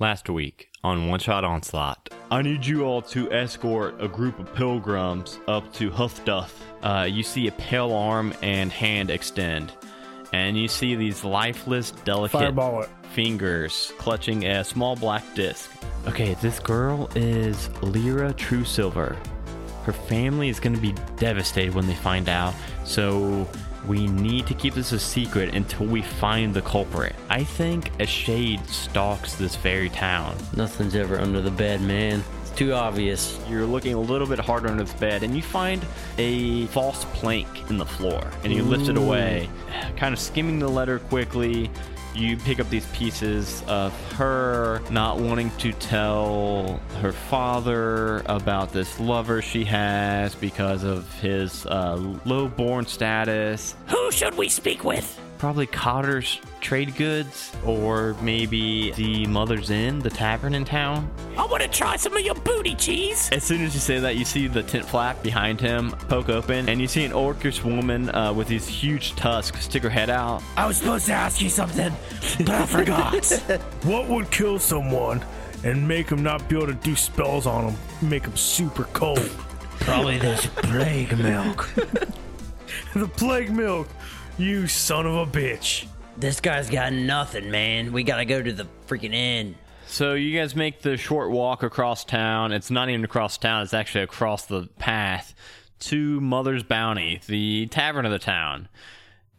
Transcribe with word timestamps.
Last 0.00 0.30
week 0.30 0.70
on 0.84 1.08
One 1.08 1.18
Shot 1.18 1.42
Onslaught, 1.42 2.10
I 2.30 2.40
need 2.40 2.64
you 2.64 2.84
all 2.84 3.02
to 3.02 3.32
escort 3.32 4.00
a 4.00 4.06
group 4.06 4.38
of 4.38 4.54
pilgrims 4.54 5.40
up 5.48 5.72
to 5.72 5.90
Huffduff. 5.90 6.52
Uh, 6.84 7.02
you 7.10 7.24
see 7.24 7.48
a 7.48 7.52
pale 7.52 7.92
arm 7.92 8.32
and 8.40 8.70
hand 8.70 9.10
extend, 9.10 9.72
and 10.32 10.56
you 10.56 10.68
see 10.68 10.94
these 10.94 11.24
lifeless, 11.24 11.90
delicate 12.04 12.38
Fireball 12.38 12.82
it. 12.82 12.90
fingers 13.10 13.92
clutching 13.98 14.46
a 14.46 14.62
small 14.62 14.94
black 14.94 15.24
disc. 15.34 15.68
Okay, 16.06 16.34
this 16.34 16.60
girl 16.60 17.10
is 17.16 17.68
Lyra 17.82 18.32
True 18.34 18.62
Silver. 18.64 19.16
Her 19.82 19.92
family 19.92 20.48
is 20.48 20.60
going 20.60 20.76
to 20.76 20.80
be 20.80 20.94
devastated 21.16 21.74
when 21.74 21.88
they 21.88 21.96
find 21.96 22.28
out, 22.28 22.54
so 22.84 23.48
we 23.88 24.06
need 24.06 24.46
to 24.46 24.54
keep 24.54 24.74
this 24.74 24.92
a 24.92 24.98
secret 24.98 25.54
until 25.54 25.86
we 25.86 26.02
find 26.02 26.52
the 26.52 26.60
culprit. 26.60 27.16
I 27.30 27.42
think 27.42 27.90
a 27.98 28.06
shade 28.06 28.64
stalks 28.68 29.34
this 29.34 29.56
very 29.56 29.88
town. 29.88 30.36
Nothing's 30.54 30.94
ever 30.94 31.18
under 31.18 31.40
the 31.40 31.50
bed, 31.50 31.80
man. 31.80 32.22
It's 32.42 32.50
too 32.50 32.74
obvious. 32.74 33.40
You're 33.48 33.64
looking 33.64 33.94
a 33.94 34.00
little 34.00 34.26
bit 34.26 34.38
harder 34.38 34.68
under 34.68 34.84
the 34.84 34.98
bed, 34.98 35.22
and 35.22 35.34
you 35.34 35.42
find 35.42 35.84
a 36.18 36.66
false 36.66 37.06
plank 37.06 37.48
in 37.70 37.78
the 37.78 37.86
floor, 37.86 38.30
and 38.44 38.52
you 38.52 38.62
lift 38.62 38.88
it 38.88 38.98
away, 38.98 39.48
kind 39.96 40.12
of 40.12 40.20
skimming 40.20 40.58
the 40.58 40.68
letter 40.68 40.98
quickly. 40.98 41.70
You 42.14 42.36
pick 42.36 42.58
up 42.58 42.68
these 42.68 42.86
pieces 42.86 43.62
of 43.68 43.92
her 44.14 44.80
not 44.90 45.18
wanting 45.18 45.50
to 45.58 45.72
tell 45.72 46.80
her 47.00 47.12
father 47.12 48.22
about 48.26 48.72
this 48.72 48.98
lover 48.98 49.40
she 49.40 49.64
has 49.64 50.34
because 50.34 50.82
of 50.82 51.12
his 51.20 51.64
uh, 51.66 51.94
low-born 52.24 52.86
status. 52.86 53.76
Who 53.86 54.10
should 54.10 54.36
we 54.36 54.48
speak 54.48 54.82
with? 54.84 55.20
Probably 55.38 55.66
Cotter's 55.66 56.40
Trade 56.60 56.96
Goods, 56.96 57.52
or 57.64 58.16
maybe 58.20 58.90
the 58.92 59.24
Mother's 59.26 59.70
Inn, 59.70 60.00
the 60.00 60.10
tavern 60.10 60.52
in 60.52 60.64
town. 60.64 61.08
I 61.36 61.46
want 61.46 61.62
to 61.62 61.68
try 61.68 61.94
some 61.96 62.16
of 62.16 62.24
your 62.24 62.34
booty 62.34 62.74
cheese. 62.74 63.28
As 63.30 63.44
soon 63.44 63.62
as 63.62 63.72
you 63.72 63.78
say 63.80 64.00
that, 64.00 64.16
you 64.16 64.24
see 64.24 64.48
the 64.48 64.64
tent 64.64 64.84
flap 64.84 65.22
behind 65.22 65.60
him 65.60 65.92
poke 66.08 66.28
open, 66.28 66.68
and 66.68 66.80
you 66.80 66.88
see 66.88 67.04
an 67.04 67.12
orcish 67.12 67.62
woman 67.62 68.10
uh, 68.10 68.32
with 68.32 68.48
these 68.48 68.66
huge 68.66 69.14
tusks 69.14 69.64
stick 69.64 69.84
her 69.84 69.88
head 69.90 70.10
out. 70.10 70.42
I 70.56 70.66
was 70.66 70.78
supposed 70.78 71.06
to 71.06 71.12
ask 71.12 71.40
you 71.40 71.48
something, 71.48 71.92
but 72.38 72.50
I 72.50 72.66
forgot. 72.66 73.32
What 73.84 74.08
would 74.08 74.30
kill 74.30 74.58
someone 74.58 75.24
and 75.64 75.86
make 75.86 76.08
them 76.08 76.22
not 76.22 76.48
be 76.48 76.56
able 76.56 76.66
to 76.66 76.74
do 76.74 76.96
spells 76.96 77.46
on 77.46 77.66
them? 77.66 77.76
Make 78.02 78.24
them 78.24 78.36
super 78.36 78.84
cold. 78.92 79.30
Probably 79.80 80.18
this 80.18 80.46
plague 80.46 81.16
milk. 81.16 81.68
the 82.94 83.08
plague 83.08 83.50
milk. 83.50 83.88
You 84.38 84.68
son 84.68 85.04
of 85.04 85.16
a 85.16 85.26
bitch. 85.26 85.86
This 86.16 86.40
guy's 86.40 86.70
got 86.70 86.92
nothing, 86.92 87.50
man. 87.50 87.92
We 87.92 88.04
gotta 88.04 88.24
go 88.24 88.40
to 88.40 88.52
the 88.52 88.68
freaking 88.86 89.12
inn. 89.12 89.56
So 89.88 90.14
you 90.14 90.38
guys 90.38 90.54
make 90.54 90.80
the 90.82 90.96
short 90.96 91.32
walk 91.32 91.64
across 91.64 92.04
town. 92.04 92.52
It's 92.52 92.70
not 92.70 92.88
even 92.88 93.04
across 93.04 93.36
town; 93.36 93.64
it's 93.64 93.74
actually 93.74 94.04
across 94.04 94.46
the 94.46 94.68
path 94.78 95.34
to 95.80 96.20
Mother's 96.20 96.62
Bounty, 96.62 97.20
the 97.26 97.66
tavern 97.66 98.06
of 98.06 98.12
the 98.12 98.20
town. 98.20 98.68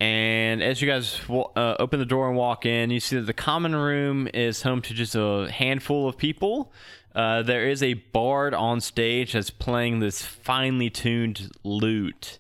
And 0.01 0.61
as 0.61 0.81
you 0.81 0.87
guys 0.89 1.25
wa- 1.29 1.51
uh, 1.55 1.77
open 1.79 1.99
the 1.99 2.05
door 2.05 2.27
and 2.27 2.35
walk 2.35 2.65
in, 2.65 2.89
you 2.89 2.99
see 2.99 3.15
that 3.15 3.25
the 3.25 3.33
common 3.33 3.75
room 3.75 4.27
is 4.33 4.63
home 4.63 4.81
to 4.81 4.93
just 4.93 5.15
a 5.15 5.49
handful 5.49 6.09
of 6.09 6.17
people. 6.17 6.73
Uh, 7.15 7.41
there 7.41 7.69
is 7.69 7.81
a 7.81 7.93
bard 7.93 8.53
on 8.53 8.81
stage 8.81 9.31
that's 9.31 9.49
playing 9.49 9.99
this 9.99 10.21
finely 10.21 10.89
tuned 10.89 11.51
lute. 11.63 12.37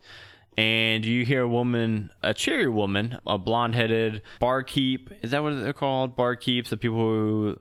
And 0.59 1.05
you 1.05 1.25
hear 1.25 1.43
a 1.43 1.47
woman, 1.47 2.09
a 2.21 2.33
cheery 2.33 2.67
woman, 2.67 3.17
a 3.25 3.37
blonde 3.37 3.75
headed 3.75 4.21
barkeep. 4.39 5.09
Is 5.21 5.31
that 5.31 5.41
what 5.41 5.51
they're 5.61 5.71
called? 5.73 6.17
Barkeeps, 6.17 6.67
the 6.69 6.77
people 6.77 6.97
who. 6.97 7.59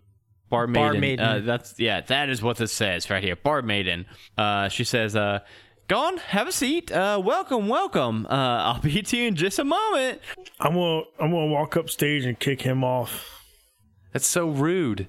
Bar 0.50 0.66
maiden. 0.66 1.00
maiden. 1.00 1.24
Uh, 1.24 1.40
that's 1.44 1.78
yeah. 1.78 2.00
That 2.00 2.30
is 2.30 2.42
what 2.42 2.56
this 2.56 2.72
says 2.72 3.10
right 3.10 3.22
here. 3.22 3.36
Bar 3.36 3.62
maiden. 3.62 4.06
Uh, 4.36 4.68
she 4.68 4.82
says, 4.82 5.14
uh, 5.14 5.40
"Go 5.88 5.98
on, 5.98 6.16
have 6.16 6.48
a 6.48 6.52
seat. 6.52 6.90
Uh, 6.90 7.20
welcome, 7.22 7.68
welcome. 7.68 8.26
Uh, 8.26 8.30
I'll 8.32 8.80
be 8.80 9.02
to 9.02 9.16
you 9.16 9.28
in 9.28 9.36
just 9.36 9.58
a 9.58 9.64
moment." 9.64 10.20
I'm 10.58 10.72
gonna 10.72 11.02
I'm 11.20 11.30
gonna 11.30 11.48
walk 11.48 11.76
up 11.76 11.90
stage 11.90 12.24
and 12.24 12.38
kick 12.38 12.62
him 12.62 12.82
off. 12.82 13.44
That's 14.12 14.26
so 14.26 14.48
rude. 14.48 15.06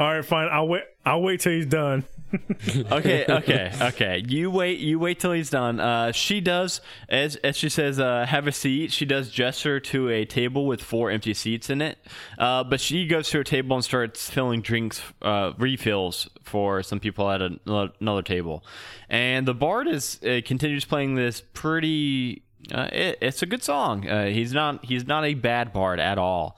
All 0.00 0.12
right, 0.12 0.24
fine. 0.24 0.48
I'll 0.50 0.66
wait. 0.66 0.82
I'll 1.06 1.22
wait 1.22 1.40
till 1.40 1.52
he's 1.52 1.66
done. 1.66 2.04
okay, 2.92 3.24
okay, 3.28 3.72
okay. 3.80 4.22
You 4.26 4.50
wait. 4.50 4.78
You 4.78 4.98
wait 4.98 5.18
till 5.18 5.32
he's 5.32 5.50
done. 5.50 5.80
Uh, 5.80 6.12
she 6.12 6.40
does, 6.40 6.80
as 7.08 7.36
as 7.36 7.56
she 7.56 7.68
says, 7.68 7.98
uh, 7.98 8.24
have 8.26 8.46
a 8.46 8.52
seat. 8.52 8.92
She 8.92 9.04
does 9.04 9.30
gesture 9.30 9.80
to 9.80 10.08
a 10.08 10.24
table 10.24 10.66
with 10.66 10.80
four 10.82 11.10
empty 11.10 11.34
seats 11.34 11.70
in 11.70 11.82
it. 11.82 11.98
Uh, 12.38 12.62
but 12.62 12.80
she 12.80 13.06
goes 13.06 13.28
to 13.30 13.40
a 13.40 13.44
table 13.44 13.76
and 13.76 13.84
starts 13.84 14.30
filling 14.30 14.62
drinks, 14.62 15.02
uh, 15.22 15.52
refills 15.58 16.28
for 16.42 16.82
some 16.82 17.00
people 17.00 17.30
at 17.30 17.42
a, 17.42 17.58
another 18.00 18.22
table. 18.22 18.64
And 19.08 19.46
the 19.46 19.54
bard 19.54 19.88
is 19.88 20.20
uh, 20.22 20.40
continues 20.44 20.84
playing 20.84 21.16
this 21.16 21.40
pretty. 21.40 22.42
Uh, 22.72 22.88
it, 22.92 23.18
it's 23.20 23.42
a 23.42 23.46
good 23.46 23.64
song. 23.64 24.02
He's 24.02 24.52
not. 24.52 24.84
He's 24.84 25.06
not 25.06 25.24
a 25.24 25.34
bad 25.34 25.72
bard 25.72 25.98
at 25.98 26.18
all. 26.18 26.56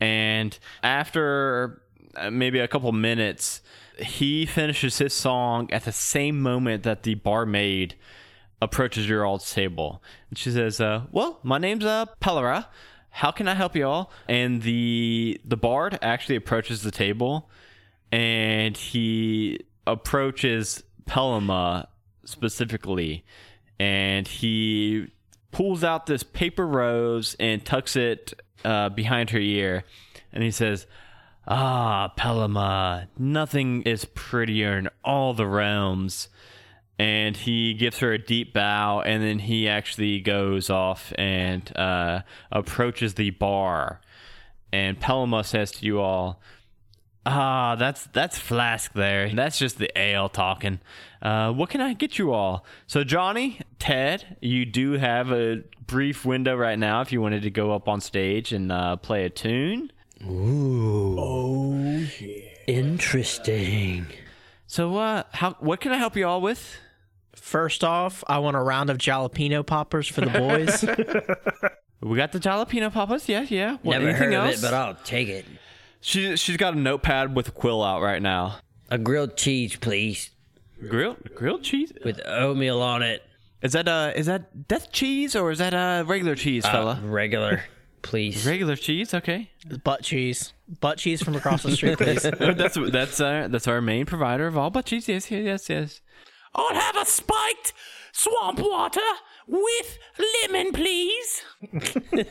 And 0.00 0.58
after 0.82 1.82
maybe 2.30 2.58
a 2.58 2.68
couple 2.68 2.90
minutes 2.92 3.60
he 4.02 4.46
finishes 4.46 4.98
his 4.98 5.12
song 5.12 5.70
at 5.72 5.84
the 5.84 5.92
same 5.92 6.40
moment 6.40 6.82
that 6.82 7.02
the 7.02 7.14
barmaid 7.14 7.94
approaches 8.62 9.08
your 9.08 9.24
all's 9.24 9.52
table. 9.52 10.02
And 10.28 10.38
she 10.38 10.50
says, 10.50 10.80
uh, 10.80 11.06
Well, 11.10 11.40
my 11.42 11.58
name's 11.58 11.84
uh. 11.84 12.06
How 13.12 13.32
can 13.32 13.48
I 13.48 13.54
help 13.54 13.74
you 13.74 13.86
all? 13.86 14.12
And 14.28 14.62
the 14.62 15.40
the 15.44 15.56
bard 15.56 15.98
actually 16.00 16.36
approaches 16.36 16.82
the 16.82 16.92
table 16.92 17.50
and 18.12 18.76
he 18.76 19.60
approaches 19.86 20.84
Pelama 21.06 21.88
specifically 22.24 23.24
and 23.80 24.28
he 24.28 25.08
pulls 25.50 25.82
out 25.82 26.06
this 26.06 26.22
paper 26.22 26.66
rose 26.66 27.34
and 27.40 27.64
tucks 27.64 27.96
it 27.96 28.32
uh, 28.64 28.90
behind 28.90 29.30
her 29.30 29.40
ear 29.40 29.84
and 30.32 30.44
he 30.44 30.50
says, 30.52 30.86
Ah, 31.52 32.12
Pelama, 32.16 33.08
nothing 33.18 33.82
is 33.82 34.04
prettier 34.04 34.78
in 34.78 34.88
all 35.04 35.34
the 35.34 35.48
realms. 35.48 36.28
And 36.96 37.36
he 37.36 37.74
gives 37.74 37.98
her 37.98 38.12
a 38.12 38.18
deep 38.18 38.52
bow, 38.52 39.00
and 39.00 39.22
then 39.22 39.40
he 39.40 39.68
actually 39.68 40.20
goes 40.20 40.70
off 40.70 41.12
and 41.18 41.76
uh, 41.76 42.20
approaches 42.52 43.14
the 43.14 43.30
bar. 43.30 44.00
And 44.72 45.00
Pelama 45.00 45.44
says 45.44 45.72
to 45.72 45.86
you 45.86 46.00
all, 46.00 46.40
Ah, 47.26 47.74
that's 47.76 48.04
that's 48.06 48.38
Flask 48.38 48.92
there. 48.94 49.28
That's 49.28 49.58
just 49.58 49.78
the 49.78 49.90
ale 49.98 50.28
talking. 50.28 50.80
Uh, 51.20 51.52
what 51.52 51.68
can 51.68 51.80
I 51.80 51.92
get 51.92 52.18
you 52.18 52.32
all? 52.32 52.64
So 52.86 53.04
Johnny, 53.04 53.60
Ted, 53.78 54.38
you 54.40 54.64
do 54.64 54.92
have 54.92 55.30
a 55.30 55.64
brief 55.86 56.24
window 56.24 56.56
right 56.56 56.78
now 56.78 57.02
if 57.02 57.12
you 57.12 57.20
wanted 57.20 57.42
to 57.42 57.50
go 57.50 57.72
up 57.72 57.88
on 57.88 58.00
stage 58.00 58.52
and 58.52 58.72
uh, 58.72 58.96
play 58.96 59.24
a 59.24 59.30
tune. 59.30 59.92
Interesting. 62.66 64.06
So, 64.66 64.96
uh, 64.96 65.22
how 65.32 65.52
what 65.60 65.80
can 65.80 65.92
I 65.92 65.96
help 65.96 66.16
you 66.16 66.26
all 66.26 66.40
with? 66.40 66.76
First 67.34 67.82
off, 67.82 68.22
I 68.26 68.38
want 68.38 68.56
a 68.56 68.60
round 68.60 68.90
of 68.90 68.98
jalapeno 68.98 69.64
poppers 69.66 70.06
for 70.08 70.20
the 70.20 70.30
boys. 70.30 70.84
We 72.02 72.16
got 72.16 72.32
the 72.32 72.40
jalapeno 72.40 72.90
poppers. 72.90 73.28
Yeah, 73.28 73.44
yeah. 73.50 73.76
What, 73.82 73.98
Never 73.98 74.08
anything 74.08 74.32
heard 74.32 74.32
else? 74.34 74.54
of 74.56 74.64
it, 74.64 74.66
but 74.68 74.72
I'll 74.74 74.94
take 75.04 75.28
it. 75.28 75.44
she 76.00 76.34
she's 76.36 76.56
got 76.56 76.72
a 76.72 76.78
notepad 76.78 77.36
with 77.36 77.48
a 77.48 77.50
quill 77.50 77.84
out 77.84 78.00
right 78.00 78.22
now. 78.22 78.56
A 78.90 78.96
grilled 78.96 79.36
cheese, 79.36 79.76
please, 79.76 80.30
Grilled 80.88 81.18
grilled 81.34 81.62
cheese. 81.62 81.92
with 82.02 82.18
oatmeal 82.24 82.80
on 82.80 83.02
it. 83.02 83.22
Is 83.60 83.72
that 83.74 83.86
uh 83.86 84.12
is 84.16 84.24
that 84.26 84.66
death 84.66 84.90
cheese 84.92 85.36
or 85.36 85.50
is 85.50 85.58
that 85.58 85.74
uh 85.74 86.04
regular 86.06 86.34
cheese, 86.34 86.64
fella? 86.64 86.98
Regular, 87.04 87.64
please. 88.02 88.46
regular 88.46 88.76
cheese. 88.76 89.14
Okay. 89.14 89.50
butt 89.84 90.02
cheese. 90.02 90.52
Butt 90.80 90.98
cheese 90.98 91.22
from 91.22 91.34
across 91.34 91.62
the 91.62 91.72
street, 91.72 91.98
please. 91.98 92.22
that's 92.38 92.78
that's 92.90 93.20
uh 93.20 93.48
that's 93.50 93.68
our 93.68 93.80
main 93.80 94.06
provider 94.06 94.46
of 94.46 94.56
all 94.56 94.70
butt 94.70 94.86
cheese. 94.86 95.08
Yes, 95.08 95.30
yes, 95.30 95.44
yes, 95.44 95.68
yes. 95.68 96.00
I'll 96.54 96.74
have 96.74 96.96
a 96.96 97.04
spiked 97.04 97.72
swamp 98.12 98.58
water 98.58 99.00
with 99.46 99.98
lemon, 100.42 100.72
please. 100.72 101.42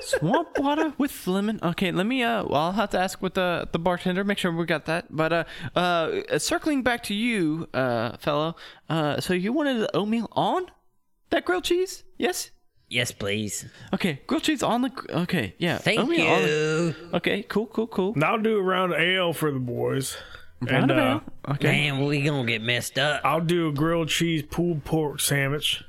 Swamp 0.00 0.58
water 0.58 0.94
with 0.96 1.26
lemon. 1.26 1.58
Okay, 1.62 1.90
let 1.90 2.06
me. 2.06 2.22
Uh, 2.22 2.44
well, 2.44 2.62
I'll 2.62 2.72
have 2.72 2.90
to 2.90 2.98
ask 2.98 3.20
with 3.20 3.34
the 3.34 3.68
the 3.72 3.78
bartender. 3.78 4.24
Make 4.24 4.38
sure 4.38 4.52
we 4.52 4.64
got 4.64 4.86
that. 4.86 5.06
But 5.10 5.32
uh, 5.32 5.44
uh, 5.74 6.38
circling 6.38 6.82
back 6.82 7.02
to 7.04 7.14
you, 7.14 7.68
uh, 7.74 8.16
fellow. 8.18 8.56
Uh, 8.88 9.20
so 9.20 9.34
you 9.34 9.52
wanted 9.52 9.80
the 9.80 9.96
oatmeal 9.96 10.28
on 10.32 10.66
that 11.30 11.44
grilled 11.44 11.64
cheese? 11.64 12.04
Yes. 12.16 12.50
Yes, 12.90 13.12
please. 13.12 13.66
Okay, 13.92 14.20
grilled 14.26 14.44
cheese 14.44 14.62
on 14.62 14.82
the. 14.82 14.90
Okay, 15.10 15.54
yeah. 15.58 15.76
Thank 15.78 16.00
oatmeal 16.00 16.26
on 16.26 16.42
the- 16.42 16.48
you. 16.48 17.10
okay, 17.14 17.42
cool, 17.42 17.66
cool, 17.66 17.86
cool. 17.86 18.14
Now 18.16 18.32
I'll 18.36 18.40
do 18.42 18.56
a 18.56 18.62
round 18.62 18.92
of 18.94 18.98
ale 19.00 19.32
for 19.34 19.50
the 19.50 19.58
boys. 19.58 20.16
Round 20.62 20.90
and 20.90 20.92
of 20.92 20.98
uh, 20.98 21.00
ale. 21.00 21.22
Okay. 21.54 21.90
Man, 21.90 22.04
we 22.04 22.22
gonna 22.22 22.46
get 22.46 22.62
messed 22.62 22.98
up. 22.98 23.20
I'll 23.24 23.42
do 23.42 23.68
a 23.68 23.72
grilled 23.72 24.08
cheese 24.08 24.42
pulled 24.50 24.84
pork 24.84 25.20
sandwich 25.20 25.84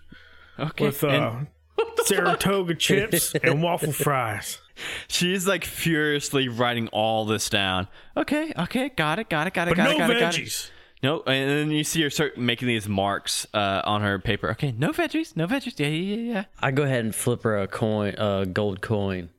Okay. 0.59 0.85
with 0.87 1.03
uh, 1.03 1.07
and- 1.07 1.47
Saratoga 2.03 2.75
chips 2.75 3.33
and 3.43 3.63
waffle 3.63 3.93
fries. 3.93 4.59
She's 5.07 5.47
like 5.47 5.63
furiously 5.65 6.47
writing 6.49 6.87
all 6.89 7.25
this 7.25 7.49
down. 7.49 7.87
Okay, 8.17 8.51
okay, 8.57 8.89
got 8.89 9.19
it, 9.19 9.29
got 9.29 9.47
it, 9.47 9.53
got 9.53 9.67
it, 9.69 9.71
But 9.71 9.77
got 9.77 9.83
no 9.85 9.91
it, 9.91 9.97
got 9.97 10.09
it, 10.11 10.19
got 10.19 10.37
it. 10.37 10.71
No, 11.01 11.21
and 11.21 11.49
then 11.49 11.71
you 11.71 11.83
see 11.85 12.01
her 12.01 12.09
start 12.09 12.37
making 12.37 12.67
these 12.67 12.87
marks 12.89 13.47
uh, 13.53 13.81
on 13.85 14.01
her 14.01 14.19
paper. 14.19 14.51
Okay, 14.51 14.73
no 14.77 14.89
veggies, 14.91 15.35
no 15.35 15.47
veggies. 15.47 15.79
Yeah, 15.79 15.87
yeah, 15.87 16.15
yeah, 16.15 16.33
yeah. 16.33 16.43
I 16.59 16.71
go 16.71 16.83
ahead 16.83 17.05
and 17.05 17.15
flip 17.15 17.43
her 17.43 17.57
a 17.57 17.67
coin, 17.67 18.15
a 18.17 18.45
gold 18.45 18.81
coin. 18.81 19.29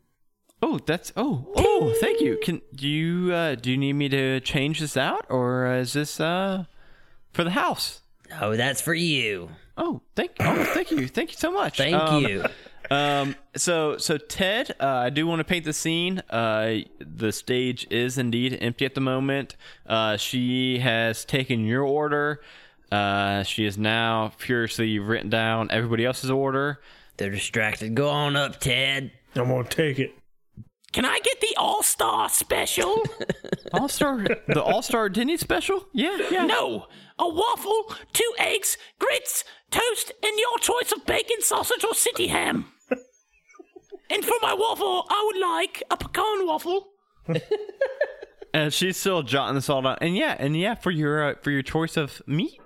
Oh, 0.62 0.78
that's 0.78 1.12
oh 1.16 1.46
oh. 1.56 1.94
Thank 2.00 2.20
you. 2.20 2.38
Can 2.42 2.62
do 2.74 2.88
you 2.88 3.32
uh, 3.32 3.54
do 3.56 3.70
you 3.70 3.76
need 3.76 3.92
me 3.94 4.08
to 4.08 4.40
change 4.40 4.80
this 4.80 4.96
out, 4.96 5.26
or 5.28 5.66
is 5.74 5.92
this 5.92 6.18
uh 6.20 6.64
for 7.32 7.44
the 7.44 7.50
house? 7.50 8.00
Oh, 8.40 8.56
that's 8.56 8.80
for 8.80 8.94
you. 8.94 9.50
Oh, 9.76 10.00
thank 10.16 10.32
oh 10.40 10.64
thank 10.72 10.90
you, 10.90 11.08
thank 11.08 11.32
you 11.32 11.38
so 11.38 11.50
much. 11.50 11.76
Thank 11.78 11.94
Um, 11.94 12.24
you. 12.24 12.44
Um, 12.90 13.36
so 13.56 13.98
so 13.98 14.18
Ted, 14.18 14.74
uh, 14.80 14.86
I 14.86 15.10
do 15.10 15.26
want 15.26 15.38
to 15.40 15.44
paint 15.44 15.64
the 15.64 15.72
scene. 15.72 16.22
Uh, 16.28 16.78
the 16.98 17.30
stage 17.30 17.86
is 17.90 18.18
indeed 18.18 18.58
empty 18.60 18.84
at 18.84 18.94
the 18.94 19.00
moment. 19.00 19.56
Uh, 19.86 20.16
she 20.16 20.78
has 20.80 21.24
taken 21.24 21.64
your 21.64 21.84
order. 21.84 22.40
Uh, 22.90 23.44
she 23.44 23.64
has 23.64 23.78
now 23.78 24.32
furiously 24.36 24.98
written 24.98 25.30
down 25.30 25.70
everybody 25.70 26.04
else's 26.04 26.30
order. 26.30 26.80
They're 27.16 27.30
distracted. 27.30 27.94
Go 27.94 28.08
on 28.08 28.34
up, 28.34 28.58
Ted. 28.58 29.12
I'm 29.36 29.48
gonna 29.48 29.68
take 29.68 30.00
it. 30.00 30.14
Can 30.92 31.04
I 31.04 31.20
get 31.22 31.40
the 31.40 31.54
All 31.56 31.84
Star 31.84 32.28
special? 32.28 33.04
All 33.72 33.88
star, 33.88 34.18
the 34.48 34.60
All 34.60 34.82
Star 34.82 35.08
Denny 35.08 35.36
special. 35.36 35.86
Yeah, 35.92 36.18
yeah. 36.32 36.46
no, 36.46 36.88
a 37.16 37.28
waffle, 37.28 37.94
two 38.12 38.32
eggs, 38.38 38.76
grits, 38.98 39.44
toast, 39.70 40.10
and 40.24 40.36
your 40.36 40.58
choice 40.58 40.90
of 40.90 41.06
bacon, 41.06 41.40
sausage, 41.40 41.84
or 41.84 41.94
city 41.94 42.26
ham. 42.26 42.72
And 44.10 44.24
for 44.24 44.34
my 44.42 44.54
waffle, 44.54 45.06
I 45.08 45.22
would 45.32 45.40
like 45.40 45.82
a 45.90 45.96
pecan 45.96 46.46
waffle. 46.46 46.88
And 48.52 48.72
she's 48.72 48.96
still 48.96 49.22
jotting 49.22 49.54
this 49.54 49.68
all 49.68 49.80
down. 49.82 49.96
And 50.00 50.16
yeah, 50.16 50.34
and 50.38 50.56
yeah, 50.58 50.74
for 50.74 50.90
your 50.90 51.30
uh, 51.30 51.34
for 51.40 51.52
your 51.52 51.62
choice 51.62 51.96
of 51.96 52.20
meat, 52.26 52.58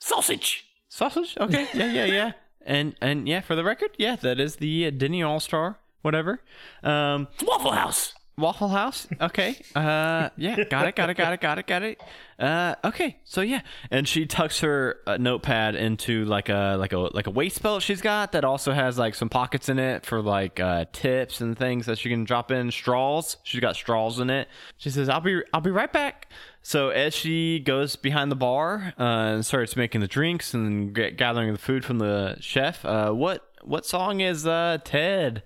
Sausage. 0.00 0.66
sausage. 0.88 1.34
Okay, 1.40 1.66
yeah, 1.74 1.90
yeah, 1.90 2.04
yeah. 2.04 2.32
And 2.66 2.94
and 3.00 3.26
yeah, 3.26 3.40
for 3.40 3.54
the 3.54 3.64
record, 3.64 3.92
yeah, 3.96 4.16
that 4.16 4.38
is 4.38 4.56
the 4.56 4.86
uh, 4.86 4.90
Denny 4.90 5.22
All 5.22 5.40
Star, 5.40 5.78
whatever. 6.02 6.40
Um, 6.82 7.28
Waffle 7.42 7.72
House. 7.72 8.12
Waffle 8.36 8.68
House. 8.68 9.06
Okay. 9.20 9.56
Uh, 9.74 10.30
yeah, 10.36 10.64
got 10.64 10.88
it, 10.88 10.96
got 10.96 11.10
it, 11.10 11.16
got 11.16 11.32
it, 11.32 11.40
got 11.40 11.58
it, 11.58 11.66
got 11.66 11.82
it. 11.82 12.00
Uh, 12.38 12.74
okay. 12.84 13.16
So 13.24 13.42
yeah, 13.42 13.60
and 13.90 14.08
she 14.08 14.26
tucks 14.26 14.60
her 14.60 14.98
uh, 15.06 15.16
notepad 15.18 15.76
into 15.76 16.24
like 16.24 16.48
a 16.48 16.76
like 16.78 16.92
a 16.92 16.98
like 16.98 17.26
a 17.28 17.30
waist 17.30 17.62
belt 17.62 17.82
she's 17.82 18.00
got 18.00 18.32
that 18.32 18.44
also 18.44 18.72
has 18.72 18.98
like 18.98 19.14
some 19.14 19.28
pockets 19.28 19.68
in 19.68 19.78
it 19.78 20.04
for 20.04 20.20
like 20.20 20.58
uh, 20.58 20.86
tips 20.92 21.40
and 21.40 21.56
things 21.56 21.86
that 21.86 21.98
she 21.98 22.08
can 22.08 22.24
drop 22.24 22.50
in 22.50 22.70
straws. 22.72 23.36
She's 23.44 23.60
got 23.60 23.76
straws 23.76 24.18
in 24.18 24.30
it. 24.30 24.48
She 24.78 24.90
says, 24.90 25.08
"I'll 25.08 25.20
be 25.20 25.40
I'll 25.52 25.60
be 25.60 25.70
right 25.70 25.92
back." 25.92 26.28
So 26.62 26.88
as 26.88 27.14
she 27.14 27.60
goes 27.60 27.94
behind 27.94 28.32
the 28.32 28.36
bar 28.36 28.94
uh, 28.98 29.02
and 29.02 29.46
starts 29.46 29.76
making 29.76 30.00
the 30.00 30.08
drinks 30.08 30.54
and 30.54 30.96
g- 30.96 31.10
gathering 31.10 31.52
the 31.52 31.58
food 31.58 31.84
from 31.84 31.98
the 31.98 32.36
chef, 32.40 32.84
uh, 32.84 33.12
what 33.12 33.48
what 33.62 33.86
song 33.86 34.20
is 34.20 34.46
uh, 34.46 34.78
Ted 34.82 35.42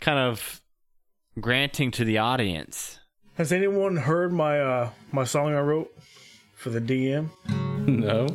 kind 0.00 0.18
of 0.18 0.59
granting 1.38 1.90
to 1.92 2.04
the 2.04 2.18
audience? 2.18 2.98
Has 3.34 3.52
anyone 3.52 3.96
heard 3.96 4.32
my 4.32 4.60
uh 4.60 4.90
my 5.12 5.24
song 5.24 5.54
I 5.54 5.60
wrote 5.60 5.92
for 6.54 6.70
the 6.70 6.80
DM? 6.80 7.30
No. 7.86 8.26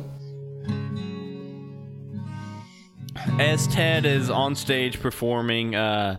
As 3.38 3.66
Ted 3.68 4.04
is 4.04 4.28
on 4.28 4.54
stage 4.54 5.00
performing, 5.00 5.74
uh, 5.74 6.16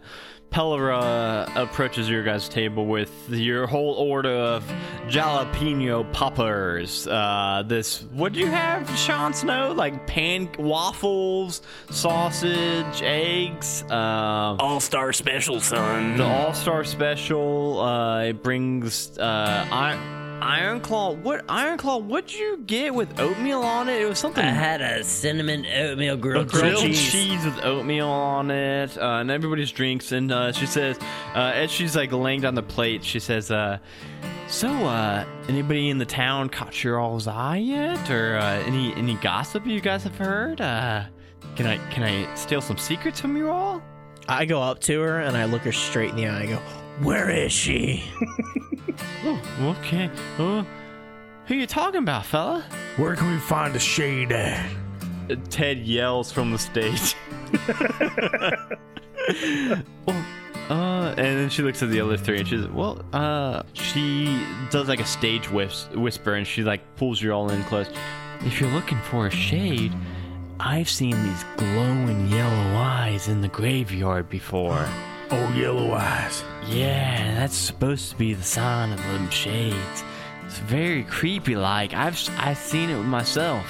Pelera 0.51 1.55
approaches 1.55 2.09
your 2.09 2.23
guys' 2.23 2.49
table 2.49 2.85
with 2.85 3.11
your 3.29 3.67
whole 3.67 3.93
order 3.93 4.29
of 4.33 4.63
jalapeno 5.07 6.11
poppers. 6.13 7.07
Uh, 7.07 7.63
this, 7.65 8.03
what 8.11 8.33
do 8.33 8.39
you 8.39 8.47
have, 8.47 8.89
Sean 8.97 9.33
Snow? 9.33 9.73
Like 9.73 10.07
pan 10.07 10.49
waffles, 10.57 11.61
sausage, 11.89 13.01
eggs. 13.01 13.83
Um, 13.83 14.57
All 14.59 14.79
Star 14.79 15.13
special, 15.13 15.59
son. 15.59 16.17
the 16.17 16.23
All 16.25 16.53
Star 16.53 16.83
Special. 16.83 17.79
Uh, 17.79 18.23
it 18.23 18.41
brings 18.41 19.17
uh, 19.17 19.65
Iron, 20.47 20.63
Iron 20.63 20.79
Claw. 20.79 21.11
What 21.11 21.43
Iron 21.49 21.77
Claw? 21.77 21.97
What'd 21.97 22.33
you 22.33 22.63
get 22.65 22.95
with 22.95 23.19
oatmeal 23.19 23.61
on 23.61 23.89
it? 23.89 24.01
It 24.01 24.05
was 24.05 24.17
something 24.17 24.43
I 24.43 24.49
had 24.49 24.81
a 24.81 25.03
cinnamon 25.03 25.65
oatmeal 25.65 26.15
grilled, 26.15 26.49
grilled 26.49 26.85
cheese. 26.85 27.11
cheese. 27.11 27.43
with 27.43 27.63
oatmeal 27.63 28.07
on 28.07 28.49
it, 28.49 28.97
uh, 28.97 29.17
and 29.19 29.29
everybody's 29.29 29.71
drinks. 29.71 30.13
And 30.13 30.31
uh, 30.31 30.53
she 30.53 30.65
says, 30.65 30.97
uh, 31.35 31.51
as 31.53 31.69
she's 31.69 31.95
like 31.97 32.13
laying 32.13 32.41
down 32.41 32.55
the 32.55 32.63
plate, 32.63 33.03
she 33.03 33.19
says, 33.19 33.51
uh, 33.51 33.77
"So, 34.47 34.69
uh, 34.69 35.25
anybody 35.49 35.89
in 35.89 35.97
the 35.97 36.05
town 36.05 36.47
caught 36.49 36.81
your 36.81 36.97
all's 36.97 37.27
eye 37.27 37.57
yet, 37.57 38.09
or 38.09 38.37
uh, 38.37 38.63
any 38.63 38.93
any 38.95 39.15
gossip 39.15 39.65
you 39.65 39.81
guys 39.81 40.03
have 40.03 40.15
heard? 40.15 40.61
Uh, 40.61 41.03
can 41.57 41.67
I 41.67 41.77
can 41.89 42.03
I 42.03 42.33
steal 42.35 42.61
some 42.61 42.77
secrets 42.77 43.19
from 43.19 43.35
you 43.35 43.49
all?" 43.49 43.81
I 44.29 44.45
go 44.45 44.61
up 44.61 44.79
to 44.81 44.99
her 45.01 45.19
and 45.19 45.37
I 45.37 45.45
look 45.45 45.61
her 45.61 45.71
straight 45.71 46.09
in 46.09 46.15
the 46.17 46.27
eye. 46.27 46.41
I 46.41 46.45
go, 46.47 46.59
"Where 47.01 47.29
is 47.29 47.51
she?" 47.51 48.03
Oh, 49.23 49.75
okay. 49.79 50.09
Uh, 50.39 50.63
who 51.45 51.55
you 51.55 51.67
talking 51.67 51.99
about, 51.99 52.25
fella? 52.25 52.63
Where 52.97 53.15
can 53.15 53.31
we 53.31 53.37
find 53.39 53.75
a 53.75 53.79
shade 53.79 54.31
at? 54.31 54.69
Ted 55.49 55.79
yells 55.79 56.31
from 56.31 56.51
the 56.51 56.57
stage. 56.57 57.15
well, 60.05 60.25
uh, 60.69 61.13
and 61.17 61.19
then 61.37 61.49
she 61.49 61.61
looks 61.61 61.83
at 61.83 61.89
the 61.89 61.99
other 61.99 62.17
three 62.17 62.39
and 62.39 62.47
she's 62.47 62.65
well, 62.67 63.03
uh, 63.13 63.63
she 63.73 64.41
does 64.71 64.87
like 64.87 64.99
a 64.99 65.05
stage 65.05 65.49
whis- 65.51 65.89
whisper 65.93 66.35
and 66.35 66.47
she 66.47 66.63
like 66.63 66.81
pulls 66.95 67.21
you 67.21 67.31
all 67.31 67.49
in 67.49 67.63
close. 67.63 67.89
If 68.41 68.61
you're 68.61 68.71
looking 68.71 68.99
for 69.01 69.27
a 69.27 69.31
shade, 69.31 69.93
I've 70.59 70.89
seen 70.89 71.11
these 71.23 71.45
glowing 71.57 72.27
yellow 72.29 72.77
eyes 72.77 73.27
in 73.27 73.41
the 73.41 73.47
graveyard 73.47 74.29
before. 74.29 74.85
Oh, 75.29 75.53
yellow 75.53 75.93
eyes. 75.93 76.43
Yeah, 76.69 77.35
that's 77.39 77.55
supposed 77.55 78.11
to 78.11 78.15
be 78.17 78.33
the 78.33 78.43
sign 78.43 78.91
of 78.91 78.97
them 79.03 79.29
shades. 79.29 80.03
It's 80.45 80.59
very 80.59 81.03
creepy 81.03 81.55
like. 81.55 81.93
I've 81.93 82.19
I've 82.37 82.57
seen 82.57 82.89
it 82.89 82.97
with 82.97 83.05
myself. 83.05 83.65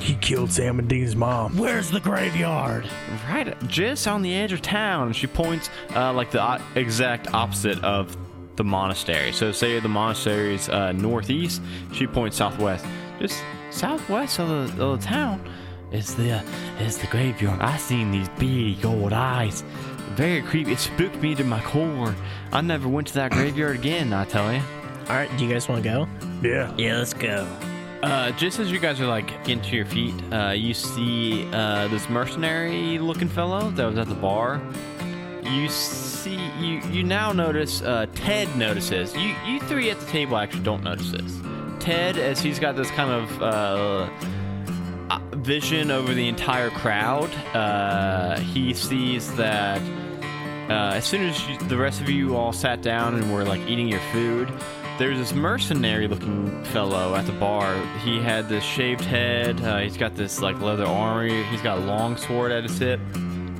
He 0.00 0.14
killed 0.16 0.52
Sam 0.52 0.78
and 0.78 0.88
Dean's 0.88 1.16
mom. 1.16 1.56
Where's 1.56 1.90
the 1.90 2.00
graveyard? 2.00 2.88
Right, 3.28 3.54
just 3.66 4.06
on 4.06 4.22
the 4.22 4.34
edge 4.34 4.52
of 4.52 4.62
town. 4.62 5.12
She 5.12 5.26
points 5.26 5.70
uh, 5.94 6.12
like 6.12 6.30
the 6.30 6.60
exact 6.74 7.32
opposite 7.34 7.82
of 7.82 8.16
the 8.56 8.64
monastery. 8.64 9.32
So, 9.32 9.52
say 9.52 9.78
the 9.80 9.88
monastery's 9.88 10.68
uh, 10.68 10.92
northeast, 10.92 11.62
she 11.92 12.06
points 12.06 12.36
southwest. 12.36 12.84
Just 13.18 13.42
southwest 13.70 14.38
of 14.38 14.48
the, 14.48 14.84
of 14.84 15.00
the 15.00 15.06
town 15.06 15.48
is 15.92 16.14
the 16.14 16.42
is 16.80 16.98
the 16.98 17.06
graveyard. 17.06 17.60
I 17.60 17.76
seen 17.78 18.10
these 18.10 18.28
beady 18.30 18.74
gold 18.76 19.12
eyes. 19.12 19.64
Very 20.16 20.42
creepy. 20.42 20.72
It 20.72 20.78
spooked 20.78 21.16
me 21.16 21.34
to 21.34 21.44
my 21.44 21.60
core. 21.62 22.14
I 22.52 22.60
never 22.60 22.88
went 22.88 23.08
to 23.08 23.14
that 23.14 23.32
graveyard 23.32 23.76
again. 23.76 24.12
I 24.12 24.24
tell 24.24 24.52
you. 24.52 24.60
All 25.08 25.14
right, 25.14 25.30
do 25.38 25.44
you 25.44 25.52
guys 25.52 25.68
want 25.68 25.82
to 25.82 25.88
go? 25.88 26.08
Yeah. 26.42 26.72
Yeah, 26.76 26.98
let's 26.98 27.14
go. 27.14 27.46
Uh, 28.02 28.30
just 28.32 28.58
as 28.58 28.70
you 28.70 28.78
guys 28.78 29.00
are 29.00 29.06
like 29.06 29.26
getting 29.44 29.60
to 29.62 29.74
your 29.76 29.86
feet, 29.86 30.14
uh, 30.32 30.50
you 30.50 30.72
see 30.74 31.48
uh, 31.52 31.88
this 31.88 32.08
mercenary-looking 32.08 33.28
fellow 33.28 33.70
that 33.70 33.84
was 33.84 33.98
at 33.98 34.08
the 34.08 34.14
bar. 34.14 34.60
You 35.42 35.68
see, 35.68 36.38
you 36.60 36.80
you 36.90 37.02
now 37.02 37.32
notice. 37.32 37.80
Uh, 37.80 38.06
Ted 38.14 38.54
notices. 38.56 39.14
You 39.16 39.34
you 39.46 39.60
three 39.60 39.90
at 39.90 39.98
the 39.98 40.06
table 40.06 40.36
actually 40.36 40.62
don't 40.62 40.84
notice 40.84 41.10
this. 41.10 41.40
Ted, 41.80 42.18
as 42.18 42.40
he's 42.40 42.58
got 42.58 42.76
this 42.76 42.90
kind 42.90 43.10
of 43.10 43.42
uh, 43.42 43.44
uh, 43.44 44.10
vision 45.32 45.90
over 45.90 46.14
the 46.14 46.28
entire 46.28 46.70
crowd, 46.70 47.30
uh, 47.54 48.38
he 48.40 48.74
sees 48.74 49.34
that 49.36 49.80
uh, 50.70 50.92
as 50.94 51.06
soon 51.06 51.22
as 51.22 51.48
you, 51.48 51.58
the 51.68 51.76
rest 51.76 52.00
of 52.00 52.10
you 52.10 52.36
all 52.36 52.52
sat 52.52 52.82
down 52.82 53.14
and 53.14 53.32
were 53.32 53.44
like 53.44 53.60
eating 53.62 53.88
your 53.88 54.00
food, 54.12 54.52
there's 54.98 55.16
this 55.16 55.32
mercenary 55.32 56.08
looking 56.08 56.62
fellow 56.64 57.14
at 57.14 57.24
the 57.24 57.32
bar. 57.32 57.80
He 58.04 58.18
had 58.18 58.48
this 58.48 58.64
shaved 58.64 59.00
head. 59.00 59.60
Uh, 59.62 59.78
he's 59.78 59.96
got 59.96 60.14
this 60.14 60.42
like 60.42 60.60
leather 60.60 60.84
armor. 60.84 61.26
He's 61.44 61.62
got 61.62 61.78
a 61.78 61.82
long 61.82 62.16
sword 62.16 62.52
at 62.52 62.64
his 62.64 62.78
hip. 62.78 63.00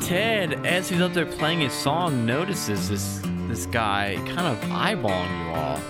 Ted, 0.01 0.67
as 0.67 0.89
he's 0.89 1.01
up 1.01 1.15
there 1.15 1.27
playing 1.27 1.61
his 1.61 1.73
song, 1.73 2.27
notices 2.27 2.89
this 2.89 3.21
this 3.49 3.67
guy 3.67 4.17
kind 4.27 4.41
of 4.41 4.59
eyeballing 4.69 5.47
you 5.47 5.55
all. 5.55 5.81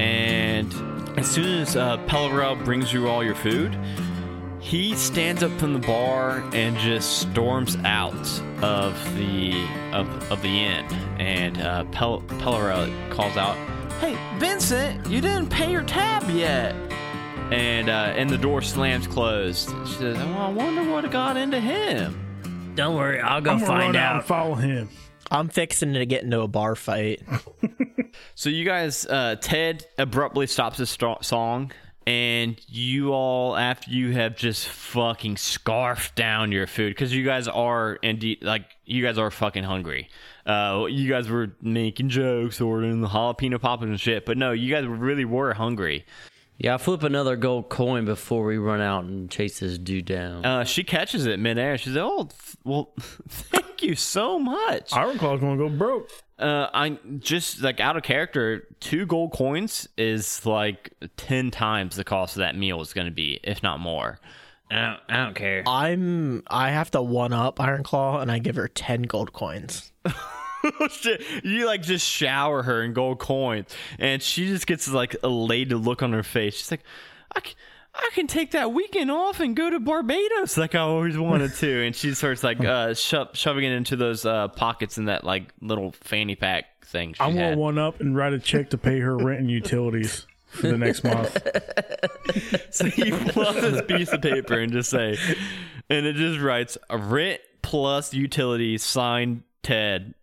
And 0.00 0.72
as 1.18 1.30
soon 1.30 1.62
as 1.62 1.76
uh, 1.76 1.96
brings 2.64 2.92
you 2.92 3.08
all 3.08 3.24
your 3.24 3.34
food, 3.34 3.78
he 4.64 4.94
stands 4.96 5.42
up 5.42 5.52
from 5.58 5.74
the 5.74 5.78
bar 5.86 6.38
and 6.54 6.76
just 6.78 7.18
storms 7.18 7.76
out 7.84 8.14
of 8.62 8.94
the 9.16 9.52
of, 9.92 10.08
of 10.32 10.40
the 10.42 10.48
inn. 10.48 10.84
And 11.20 11.60
uh, 11.60 11.84
Pel- 11.92 12.22
Pellerel 12.22 13.10
calls 13.10 13.36
out, 13.36 13.56
"Hey, 14.00 14.16
Vincent, 14.38 15.06
you 15.06 15.20
didn't 15.20 15.50
pay 15.50 15.70
your 15.70 15.82
tab 15.84 16.28
yet." 16.30 16.74
And 17.52 17.90
uh, 17.90 18.14
and 18.16 18.30
the 18.30 18.38
door 18.38 18.62
slams 18.62 19.06
closed. 19.06 19.68
She 19.86 19.94
says, 19.94 20.16
"Well, 20.16 20.38
I 20.38 20.48
wonder 20.48 20.90
what 20.90 21.10
got 21.10 21.36
into 21.36 21.60
him." 21.60 22.72
Don't 22.74 22.96
worry, 22.96 23.20
I'll 23.20 23.40
go 23.40 23.52
I'm 23.52 23.58
gonna 23.58 23.66
find 23.66 23.94
run 23.94 23.96
out 23.96 24.10
out. 24.12 24.16
and 24.16 24.24
follow 24.24 24.54
him. 24.54 24.88
I'm 25.30 25.48
fixing 25.48 25.92
to 25.94 26.06
get 26.06 26.22
into 26.24 26.40
a 26.40 26.48
bar 26.48 26.74
fight. 26.74 27.22
So 28.36 28.48
you 28.48 28.64
guys, 28.64 29.04
uh, 29.06 29.34
Ted 29.40 29.84
abruptly 29.98 30.46
stops 30.46 30.78
his 30.78 30.88
st- 30.90 31.24
song, 31.24 31.72
and 32.06 32.60
you 32.68 33.12
all, 33.12 33.56
after 33.56 33.90
you 33.90 34.12
have 34.12 34.36
just 34.36 34.68
fucking 34.68 35.36
scarfed 35.36 36.14
down 36.14 36.52
your 36.52 36.66
food, 36.66 36.90
because 36.90 37.14
you 37.14 37.24
guys 37.24 37.48
are 37.48 37.94
indeed 37.96 38.42
like 38.42 38.64
you 38.84 39.02
guys 39.02 39.18
are 39.18 39.30
fucking 39.30 39.64
hungry. 39.64 40.08
Uh, 40.46 40.86
you 40.88 41.08
guys 41.08 41.28
were 41.28 41.56
making 41.62 42.10
jokes, 42.10 42.60
ordering 42.60 43.00
the 43.00 43.08
jalapeno 43.08 43.60
poppers 43.60 43.88
and 43.88 44.00
shit, 44.00 44.26
but 44.26 44.36
no, 44.36 44.52
you 44.52 44.72
guys 44.72 44.86
really 44.86 45.24
were 45.24 45.54
hungry. 45.54 46.04
Yeah, 46.58 46.74
I 46.74 46.78
flip 46.78 47.02
another 47.02 47.34
gold 47.34 47.68
coin 47.68 48.04
before 48.04 48.44
we 48.44 48.58
run 48.58 48.80
out 48.80 49.04
and 49.04 49.28
chase 49.28 49.58
this 49.58 49.76
dude 49.76 50.04
down. 50.04 50.44
Uh, 50.44 50.64
she 50.64 50.84
catches 50.84 51.26
it 51.26 51.40
midair. 51.40 51.76
She's 51.78 51.94
like, 51.94 52.04
"Oh, 52.04 52.28
well, 52.62 52.92
thank 53.28 53.82
you 53.82 53.96
so 53.96 54.38
much." 54.38 54.92
Ironclaw's 54.92 55.40
gonna 55.40 55.56
go 55.56 55.68
broke. 55.68 56.10
Uh, 56.38 56.68
I 56.74 56.98
just 57.18 57.62
like 57.62 57.80
out 57.80 57.96
of 57.96 58.02
character. 58.02 58.66
Two 58.80 59.06
gold 59.06 59.32
coins 59.32 59.88
is 59.96 60.44
like 60.44 60.92
ten 61.16 61.50
times 61.50 61.96
the 61.96 62.04
cost 62.04 62.36
of 62.36 62.40
that 62.40 62.56
meal 62.56 62.80
is 62.80 62.92
going 62.92 63.06
to 63.06 63.12
be, 63.12 63.38
if 63.44 63.62
not 63.62 63.78
more. 63.80 64.18
I 64.70 64.74
don't, 64.74 65.00
I 65.08 65.24
don't 65.24 65.34
care. 65.34 65.62
I'm 65.66 66.42
I 66.48 66.70
have 66.70 66.90
to 66.92 67.02
one 67.02 67.32
up 67.32 67.58
Ironclaw 67.58 68.20
and 68.20 68.32
I 68.32 68.40
give 68.40 68.56
her 68.56 68.68
ten 68.68 69.02
gold 69.02 69.32
coins. 69.32 69.92
You 71.42 71.66
like 71.66 71.82
just 71.82 72.06
shower 72.06 72.62
her 72.62 72.82
in 72.82 72.94
gold 72.94 73.18
coins, 73.18 73.68
and 73.98 74.22
she 74.22 74.46
just 74.46 74.66
gets 74.66 74.88
like 74.88 75.14
a 75.22 75.26
elated 75.26 75.76
look 75.76 76.02
on 76.02 76.14
her 76.14 76.22
face. 76.22 76.54
She's 76.54 76.70
like, 76.70 76.82
I 77.36 77.40
can, 77.40 77.54
I 77.96 78.10
can 78.14 78.26
take 78.26 78.50
that 78.52 78.72
weekend 78.72 79.10
off 79.10 79.40
and 79.40 79.54
go 79.54 79.70
to 79.70 79.78
Barbados 79.80 80.56
like 80.58 80.74
I 80.74 80.80
always 80.80 81.16
wanted 81.16 81.54
to. 81.56 81.84
And 81.86 81.94
she 81.94 82.12
starts 82.14 82.42
like 82.42 82.60
uh, 82.64 82.94
sho- 82.94 83.28
shoving 83.32 83.64
it 83.64 83.72
into 83.72 83.96
those 83.96 84.26
uh, 84.26 84.48
pockets 84.48 84.98
in 84.98 85.04
that 85.06 85.24
like 85.24 85.52
little 85.60 85.92
fanny 86.00 86.34
pack 86.34 86.84
thing. 86.84 87.14
She 87.14 87.20
I 87.20 87.26
want 87.26 87.38
had. 87.38 87.58
one 87.58 87.78
up 87.78 88.00
and 88.00 88.16
write 88.16 88.32
a 88.32 88.38
check 88.38 88.70
to 88.70 88.78
pay 88.78 88.98
her 89.00 89.16
rent 89.16 89.40
and 89.40 89.50
utilities 89.50 90.26
for 90.48 90.68
the 90.68 90.78
next 90.78 91.04
month. 91.04 91.36
So 92.70 92.86
you 92.86 93.14
pull 93.16 93.46
out 93.46 93.54
this 93.54 93.82
piece 93.86 94.12
of 94.12 94.20
paper 94.22 94.54
and 94.58 94.72
just 94.72 94.90
say, 94.90 95.16
and 95.88 96.06
it 96.06 96.16
just 96.16 96.40
writes 96.40 96.76
a 96.90 96.98
rent 96.98 97.40
plus 97.62 98.12
utilities 98.12 98.82
signed 98.82 99.42
Ted 99.62 100.14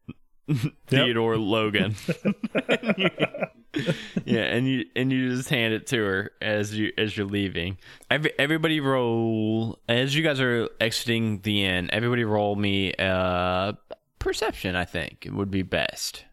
Theodore 0.87 1.37
Logan. 1.37 1.95
yeah, 4.25 4.41
and 4.41 4.67
you 4.67 4.85
and 4.95 5.11
you 5.11 5.35
just 5.35 5.49
hand 5.49 5.73
it 5.73 5.87
to 5.87 5.97
her 5.97 6.31
as 6.41 6.77
you 6.77 6.91
as 6.97 7.15
you're 7.15 7.25
leaving. 7.25 7.77
Every, 8.09 8.33
everybody 8.37 8.79
roll 8.79 9.79
as 9.87 10.15
you 10.15 10.23
guys 10.23 10.39
are 10.41 10.67
exiting 10.79 11.39
the 11.41 11.63
inn. 11.63 11.89
Everybody 11.91 12.25
roll 12.25 12.55
me 12.55 12.93
uh 12.99 13.73
perception. 14.19 14.75
I 14.75 14.85
think 14.85 15.25
it 15.25 15.33
would 15.33 15.51
be 15.51 15.61
best. 15.61 16.25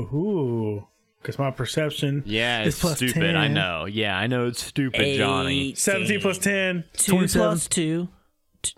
Ooh, 0.00 0.86
because 1.20 1.38
my 1.38 1.50
perception. 1.50 2.22
Yeah, 2.26 2.62
is 2.62 2.68
it's 2.74 2.80
plus 2.80 2.96
stupid. 2.96 3.36
I 3.36 3.48
know. 3.48 3.84
Yeah, 3.84 4.16
I 4.16 4.26
know 4.26 4.46
it's 4.46 4.64
stupid, 4.64 5.16
Johnny. 5.16 5.74
17 5.74 6.20
plus 6.20 6.38
10, 6.38 6.84
Two 6.94 7.12
27. 7.12 7.48
plus 7.48 7.68
two. 7.68 8.08
T- 8.62 8.72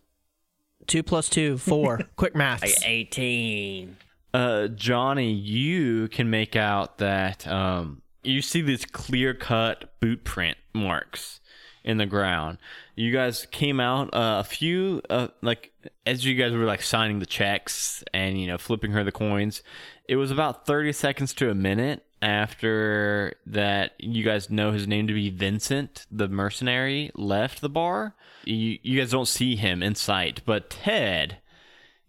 Two 0.87 1.02
plus 1.02 1.28
two, 1.28 1.59
four. 1.59 2.00
Quick 2.17 2.35
math. 2.35 2.64
18. 2.85 3.97
Uh, 4.35 4.68
Johnny, 4.68 5.32
you 5.32 6.08
can 6.08 6.30
make 6.30 6.56
out 6.56 6.99
that 6.99 7.47
um, 7.47 8.02
you 8.23 8.42
see 8.42 8.61
these 8.61 8.85
clear 8.85 9.35
cut 9.35 9.99
boot 10.00 10.25
print 10.25 10.58
marks 10.73 11.40
in 11.85 11.97
the 11.97 12.06
ground. 12.06 12.58
You 12.94 13.12
guys 13.12 13.47
came 13.50 13.80
out 13.80 14.12
uh, 14.14 14.40
a 14.40 14.44
few, 14.44 15.00
uh, 15.08 15.28
like 15.40 15.73
as 16.04 16.25
you 16.25 16.35
guys 16.35 16.52
were 16.52 16.64
like 16.64 16.82
signing 16.82 17.18
the 17.18 17.26
checks 17.26 18.04
and 18.12 18.38
you 18.40 18.47
know 18.47 18.58
flipping 18.58 18.92
her 18.92 19.04
the 19.04 19.12
coins. 19.12 19.62
It 20.06 20.16
was 20.16 20.30
about 20.30 20.66
thirty 20.66 20.92
seconds 20.92 21.32
to 21.35 21.50
a 21.50 21.54
minute 21.54 22.04
after 22.20 23.35
that. 23.47 23.92
You 23.99 24.23
guys 24.25 24.50
know 24.50 24.73
his 24.73 24.87
name 24.87 25.06
to 25.06 25.14
be 25.14 25.30
Vincent, 25.30 26.06
the 26.11 26.28
mercenary, 26.28 27.11
left 27.14 27.61
the 27.61 27.70
bar. 27.70 28.14
You 28.44 28.78
you 28.82 28.99
guys 29.00 29.11
don't 29.11 29.28
see 29.28 29.56
him 29.56 29.82
in 29.82 29.94
sight, 29.94 30.42
but 30.44 30.70
Ted 30.70 31.38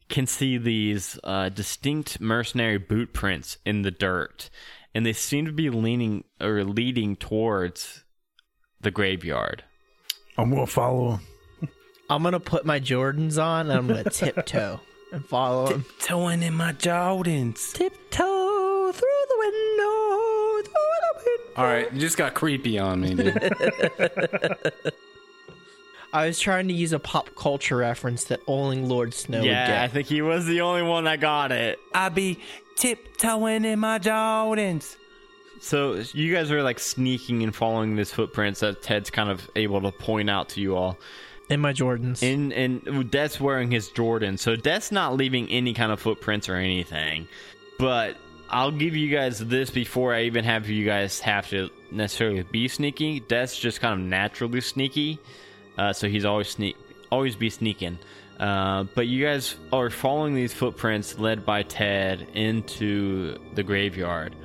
can 0.09 0.27
see 0.27 0.57
these 0.57 1.19
uh, 1.23 1.49
distinct 1.49 2.19
mercenary 2.19 2.77
boot 2.77 3.13
prints 3.13 3.57
in 3.65 3.83
the 3.83 3.91
dirt, 3.91 4.49
and 4.93 5.05
they 5.05 5.13
seem 5.13 5.45
to 5.45 5.51
be 5.51 5.69
leaning 5.69 6.23
or 6.41 6.63
leading 6.63 7.15
towards 7.15 8.03
the 8.81 8.91
graveyard. 8.91 9.63
I'm 10.37 10.49
going 10.49 10.65
to 10.65 10.71
follow 10.71 11.11
him. 11.11 11.19
I'm 12.09 12.23
gonna 12.23 12.39
put 12.39 12.65
my 12.65 12.79
Jordans 12.79 13.41
on 13.41 13.69
and 13.69 13.77
I'm 13.77 13.87
gonna 13.87 14.03
tiptoe 14.09 14.79
and 15.11 15.23
follow 15.23 15.67
him. 15.67 15.85
Towing 15.99 16.41
in 16.41 16.55
my 16.55 16.73
Jordans. 16.73 17.71
Tiptoe 17.73 18.91
through 18.91 19.25
the 19.29 19.35
window, 19.37 20.63
through 20.63 20.73
the 20.73 21.13
window. 21.17 21.53
All 21.55 21.65
right, 21.65 21.93
you 21.93 21.99
just 21.99 22.17
got 22.17 22.33
creepy 22.33 22.79
on 22.79 23.01
me, 23.01 23.13
dude. 23.13 23.53
I 26.11 26.27
was 26.27 26.39
trying 26.39 26.67
to 26.67 26.73
use 26.73 26.91
a 26.91 26.99
pop 26.99 27.35
culture 27.35 27.77
reference 27.77 28.25
that 28.25 28.41
only 28.47 28.81
Lord 28.81 29.13
Snow 29.13 29.39
would 29.39 29.47
yeah, 29.47 29.83
I 29.83 29.87
think 29.87 30.07
he 30.07 30.21
was 30.21 30.45
the 30.45 30.61
only 30.61 30.81
one 30.81 31.03
that 31.03 31.19
got 31.19 31.51
it. 31.51 31.79
I 31.93 32.09
be 32.09 32.39
tiptoeing 32.75 33.65
in 33.65 33.79
my 33.79 33.99
Jordans. 33.99 34.95
So 35.59 36.01
you 36.13 36.33
guys 36.33 36.51
are 36.51 36.63
like 36.63 36.79
sneaking 36.79 37.43
and 37.43 37.55
following 37.55 37.95
these 37.95 38.11
footprints 38.11 38.61
that 38.61 38.81
Ted's 38.81 39.09
kind 39.09 39.29
of 39.29 39.47
able 39.55 39.81
to 39.81 39.91
point 39.91 40.29
out 40.29 40.49
to 40.49 40.61
you 40.61 40.75
all. 40.75 40.97
In 41.49 41.59
my 41.59 41.73
Jordans. 41.73 42.23
And 42.23 42.53
and 42.53 43.11
Death's 43.11 43.39
wearing 43.39 43.69
his 43.71 43.89
Jordan, 43.89 44.37
so 44.37 44.55
Death's 44.55 44.91
not 44.91 45.15
leaving 45.15 45.49
any 45.49 45.73
kind 45.73 45.91
of 45.91 45.99
footprints 45.99 46.47
or 46.47 46.55
anything. 46.55 47.27
But 47.77 48.17
I'll 48.49 48.71
give 48.71 48.95
you 48.95 49.09
guys 49.09 49.39
this 49.39 49.69
before 49.69 50.13
I 50.13 50.23
even 50.23 50.43
have 50.45 50.69
you 50.69 50.85
guys 50.85 51.19
have 51.19 51.49
to 51.49 51.69
necessarily 51.91 52.43
be 52.43 52.67
sneaky. 52.67 53.19
Death's 53.19 53.57
just 53.57 53.81
kind 53.81 53.99
of 53.99 54.07
naturally 54.07 54.61
sneaky, 54.61 55.19
uh, 55.79 55.93
so 55.93 56.09
he's 56.09 56.25
always 56.25 56.49
sneak, 56.49 56.75
always 57.09 57.35
be 57.35 57.49
sneaking. 57.49 57.97
Uh, 58.39 58.83
but 58.95 59.07
you 59.07 59.23
guys 59.25 59.55
are 59.73 59.89
following 59.89 60.35
these 60.35 60.53
footprints 60.53 61.17
led 61.17 61.45
by 61.45 61.63
Ted 61.63 62.27
into 62.33 63.37
the 63.55 63.63
graveyard. 63.63 64.35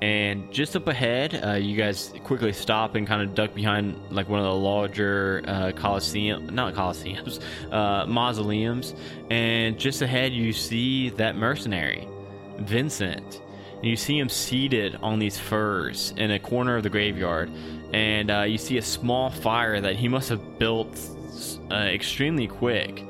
And 0.00 0.50
just 0.52 0.74
up 0.74 0.88
ahead, 0.88 1.40
uh, 1.44 1.52
you 1.52 1.76
guys 1.76 2.12
quickly 2.24 2.52
stop 2.52 2.96
and 2.96 3.06
kind 3.06 3.22
of 3.22 3.34
duck 3.34 3.54
behind 3.54 3.96
like 4.10 4.28
one 4.28 4.40
of 4.40 4.46
the 4.46 4.54
larger 4.54 5.44
uh, 5.46 5.72
coliseum, 5.76 6.46
not 6.52 6.74
coliseums, 6.74 7.40
uh, 7.70 8.06
mausoleums. 8.06 8.94
And 9.30 9.78
just 9.78 10.02
ahead, 10.02 10.32
you 10.32 10.52
see 10.52 11.10
that 11.10 11.36
mercenary, 11.36 12.08
Vincent. 12.58 13.42
And 13.82 13.90
you 13.90 13.96
see 13.96 14.18
him 14.18 14.28
seated 14.28 14.96
on 15.02 15.18
these 15.18 15.38
furs 15.38 16.14
in 16.16 16.30
a 16.30 16.38
corner 16.38 16.76
of 16.76 16.84
the 16.84 16.88
graveyard. 16.88 17.50
And 17.92 18.30
uh, 18.30 18.42
you 18.42 18.56
see 18.56 18.78
a 18.78 18.82
small 18.82 19.28
fire 19.28 19.80
that 19.80 19.96
he 19.96 20.08
must 20.08 20.28
have 20.28 20.58
built 20.58 20.98
uh, 21.70 21.74
extremely 21.74 22.46
quick 22.46 23.04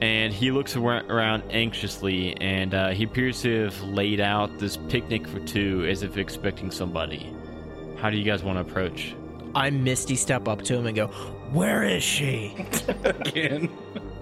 and 0.00 0.32
he 0.32 0.50
looks 0.50 0.74
around 0.76 1.42
anxiously 1.50 2.36
and 2.40 2.74
uh, 2.74 2.88
he 2.90 3.04
appears 3.04 3.42
to 3.42 3.64
have 3.64 3.80
laid 3.82 4.18
out 4.20 4.58
this 4.58 4.76
picnic 4.88 5.26
for 5.26 5.38
two 5.40 5.86
as 5.86 6.02
if 6.02 6.16
expecting 6.16 6.70
somebody 6.70 7.32
how 7.96 8.10
do 8.10 8.16
you 8.16 8.24
guys 8.24 8.42
want 8.42 8.56
to 8.56 8.60
approach 8.60 9.14
I 9.54 9.70
misty 9.70 10.16
step 10.16 10.48
up 10.48 10.62
to 10.62 10.74
him 10.74 10.86
and 10.86 10.96
go, 10.96 11.06
Where 11.52 11.84
is 11.84 12.02
she? 12.02 12.54
Again. 13.04 13.70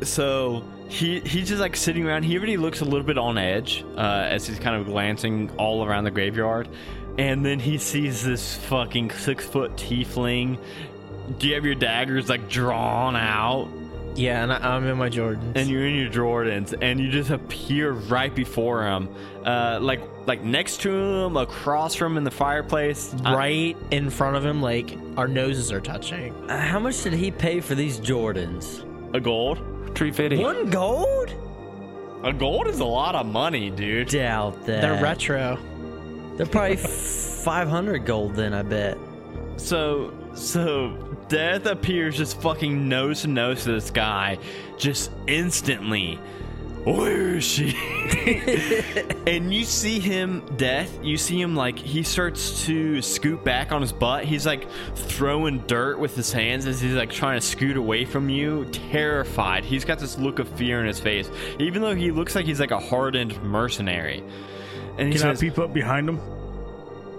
so 0.02 0.62
he 0.92 1.20
he's 1.20 1.48
just 1.48 1.60
like 1.60 1.74
sitting 1.76 2.06
around 2.06 2.22
he 2.22 2.36
already 2.36 2.56
looks 2.56 2.80
a 2.80 2.84
little 2.84 3.02
bit 3.06 3.18
on 3.18 3.38
edge 3.38 3.84
uh, 3.96 4.00
as 4.28 4.46
he's 4.46 4.58
kind 4.58 4.76
of 4.80 4.86
glancing 4.86 5.50
all 5.58 5.84
around 5.84 6.04
the 6.04 6.10
graveyard 6.10 6.68
and 7.18 7.44
then 7.44 7.58
he 7.58 7.78
sees 7.78 8.24
this 8.24 8.56
fucking 8.66 9.10
six 9.10 9.44
foot 9.46 9.72
tiefling 9.76 10.58
do 11.38 11.48
you 11.48 11.54
have 11.54 11.64
your 11.64 11.74
daggers 11.74 12.28
like 12.28 12.48
drawn 12.48 13.16
out 13.16 13.68
Yeah, 14.14 14.42
and 14.42 14.52
I, 14.52 14.74
I'm 14.76 14.86
in 14.86 14.98
my 14.98 15.08
Jordans. 15.08 15.56
and 15.56 15.68
you're 15.70 15.86
in 15.86 15.94
your 15.94 16.10
Jordans, 16.10 16.74
and 16.82 17.00
you 17.00 17.10
just 17.10 17.30
appear 17.30 17.92
right 17.92 18.34
before 18.34 18.84
him, 18.84 19.08
uh, 19.46 19.78
like 19.80 20.02
like 20.26 20.42
next 20.44 20.82
to 20.82 20.90
him, 20.92 21.36
across 21.38 21.94
from 21.94 22.12
him 22.12 22.18
in 22.18 22.24
the 22.24 22.30
fireplace. 22.30 23.14
I- 23.24 23.34
right 23.34 23.76
in 23.90 24.10
front 24.10 24.36
of 24.36 24.44
him, 24.44 24.60
like 24.60 24.98
our 25.16 25.26
noses 25.28 25.72
are 25.72 25.80
touching. 25.80 26.34
Uh, 26.50 26.58
how 26.60 26.78
much 26.78 27.02
did 27.02 27.14
he 27.14 27.30
pay 27.30 27.60
for 27.60 27.74
these 27.74 27.98
Jordans? 28.00 28.84
A 29.14 29.20
gold. 29.20 29.94
Tree 29.94 30.10
fitty. 30.10 30.38
One 30.38 30.70
gold? 30.70 31.34
A 32.24 32.32
gold 32.32 32.68
is 32.68 32.80
a 32.80 32.84
lot 32.84 33.14
of 33.14 33.26
money, 33.26 33.70
dude. 33.70 34.08
Doubt 34.08 34.64
that. 34.66 34.80
They're 34.80 35.02
retro. 35.02 35.58
They're 36.36 36.46
probably 36.46 36.76
500 36.76 38.06
gold 38.06 38.34
then, 38.34 38.54
I 38.54 38.62
bet. 38.62 38.96
So 39.56 40.14
so 40.34 40.96
death 41.28 41.66
appears 41.66 42.16
just 42.16 42.40
fucking 42.40 42.88
nose 42.88 43.22
to 43.22 43.28
nose 43.28 43.64
to 43.64 43.72
this 43.72 43.90
guy, 43.90 44.38
just 44.78 45.10
instantly. 45.26 46.18
Where 46.84 47.36
is 47.36 47.44
she? 47.44 47.76
and 49.26 49.54
you 49.54 49.64
see 49.64 50.00
him, 50.00 50.42
Death, 50.56 50.98
you 51.02 51.16
see 51.16 51.40
him 51.40 51.54
like 51.54 51.78
he 51.78 52.02
starts 52.02 52.64
to 52.66 53.00
scoot 53.00 53.44
back 53.44 53.70
on 53.70 53.80
his 53.82 53.92
butt. 53.92 54.24
He's 54.24 54.44
like 54.46 54.68
throwing 54.96 55.60
dirt 55.68 55.98
with 56.00 56.16
his 56.16 56.32
hands 56.32 56.66
as 56.66 56.80
he's 56.80 56.94
like 56.94 57.10
trying 57.10 57.40
to 57.40 57.46
scoot 57.46 57.76
away 57.76 58.04
from 58.04 58.28
you, 58.28 58.64
terrified. 58.72 59.64
He's 59.64 59.84
got 59.84 60.00
this 60.00 60.18
look 60.18 60.40
of 60.40 60.48
fear 60.48 60.80
in 60.80 60.86
his 60.86 60.98
face, 60.98 61.30
even 61.60 61.82
though 61.82 61.94
he 61.94 62.10
looks 62.10 62.34
like 62.34 62.46
he's 62.46 62.60
like 62.60 62.72
a 62.72 62.80
hardened 62.80 63.40
mercenary. 63.44 64.24
And 64.98 65.12
he 65.12 65.18
Can 65.18 65.30
I 65.30 65.34
peep 65.34 65.58
up 65.58 65.72
behind 65.72 66.08
him? 66.08 66.20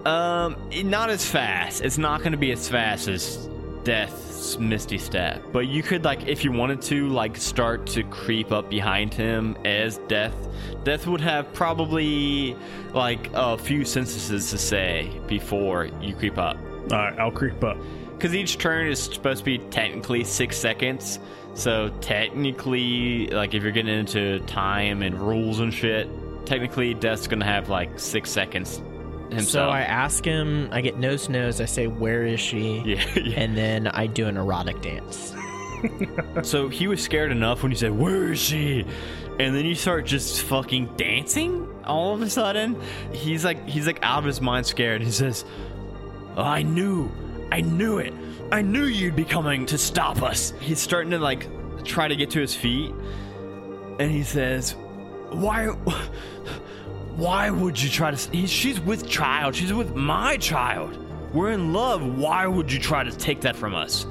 um, 0.06 0.56
not 0.84 1.08
as 1.08 1.24
fast. 1.26 1.82
It's 1.82 1.96
not 1.96 2.20
going 2.20 2.32
to 2.32 2.38
be 2.38 2.52
as 2.52 2.68
fast 2.68 3.08
as 3.08 3.48
Death's 3.84 4.58
Misty 4.58 4.98
Step, 4.98 5.42
but 5.52 5.66
you 5.68 5.82
could 5.82 6.04
like, 6.04 6.26
if 6.26 6.42
you 6.44 6.52
wanted 6.52 6.80
to, 6.82 7.08
like 7.08 7.36
start 7.36 7.86
to 7.88 8.02
creep 8.04 8.50
up 8.52 8.68
behind 8.70 9.12
him 9.14 9.56
as 9.64 9.98
Death. 10.08 10.34
Death 10.84 11.06
would 11.06 11.20
have 11.20 11.52
probably 11.52 12.56
like 12.92 13.30
a 13.34 13.56
few 13.58 13.84
sentences 13.84 14.50
to 14.50 14.58
say 14.58 15.10
before 15.26 15.86
you 16.00 16.14
creep 16.14 16.38
up, 16.38 16.56
All 16.90 16.98
right, 16.98 17.18
I'll 17.18 17.30
creep 17.30 17.62
up. 17.62 17.76
because 18.12 18.34
each 18.34 18.58
turn 18.58 18.86
is 18.88 19.02
supposed 19.02 19.40
to 19.40 19.44
be 19.44 19.58
technically 19.58 20.24
six 20.24 20.56
seconds. 20.56 21.18
So 21.54 21.90
technically, 22.00 23.28
like 23.28 23.54
if 23.54 23.62
you're 23.62 23.72
getting 23.72 23.96
into 23.98 24.40
time 24.40 25.02
and 25.02 25.18
rules 25.20 25.60
and 25.60 25.72
shit, 25.72 26.08
technically 26.46 26.94
Death's 26.94 27.26
gonna 27.28 27.44
have 27.44 27.68
like 27.68 27.98
six 27.98 28.30
seconds 28.30 28.82
himself. 29.30 29.48
So 29.48 29.68
I 29.68 29.80
ask 29.80 30.24
him, 30.24 30.68
I 30.72 30.80
get 30.80 30.98
nose 30.98 31.26
to 31.26 31.32
nose, 31.32 31.60
I 31.60 31.64
say, 31.66 31.86
Where 31.86 32.26
is 32.26 32.40
she? 32.40 32.78
yeah, 32.84 33.04
yeah. 33.18 33.40
And 33.40 33.56
then 33.56 33.88
I 33.88 34.06
do 34.06 34.26
an 34.26 34.36
erotic 34.36 34.80
dance. 34.82 35.34
So 36.42 36.70
he 36.70 36.86
was 36.86 37.02
scared 37.02 37.30
enough 37.30 37.62
when 37.62 37.70
you 37.70 37.76
said, 37.76 37.92
Where 37.92 38.32
is 38.32 38.38
she? 38.38 38.86
And 39.38 39.54
then 39.54 39.66
you 39.66 39.74
start 39.74 40.06
just 40.06 40.40
fucking 40.42 40.96
dancing 40.96 41.68
all 41.84 42.14
of 42.14 42.22
a 42.22 42.30
sudden. 42.30 42.80
He's 43.12 43.44
like 43.44 43.68
he's 43.68 43.86
like 43.86 43.98
out 44.02 44.20
of 44.20 44.24
his 44.24 44.40
mind 44.40 44.64
scared. 44.64 45.02
He 45.02 45.10
says, 45.10 45.44
oh, 46.36 46.42
I 46.42 46.62
knew. 46.62 47.10
I 47.50 47.60
knew 47.60 47.98
it. 47.98 48.12
I 48.52 48.62
knew 48.62 48.84
you'd 48.84 49.16
be 49.16 49.24
coming 49.24 49.66
to 49.66 49.78
stop 49.78 50.22
us. 50.22 50.52
He's 50.60 50.80
starting 50.80 51.10
to 51.10 51.18
like 51.18 51.48
try 51.84 52.08
to 52.08 52.16
get 52.16 52.30
to 52.30 52.40
his 52.40 52.54
feet. 52.54 52.92
And 53.98 54.10
he 54.10 54.22
says, 54.22 54.72
Why 55.30 55.68
why 57.16 57.50
would 57.50 57.80
you 57.80 57.88
try 57.88 58.10
to 58.10 58.30
he, 58.30 58.46
she's 58.46 58.80
with 58.80 59.08
child. 59.08 59.54
She's 59.54 59.72
with 59.72 59.94
my 59.94 60.36
child. 60.36 60.98
We're 61.32 61.50
in 61.50 61.72
love. 61.72 62.02
Why 62.16 62.46
would 62.46 62.72
you 62.72 62.78
try 62.78 63.04
to 63.04 63.12
take 63.12 63.42
that 63.42 63.56
from 63.56 63.74
us? 63.74 64.06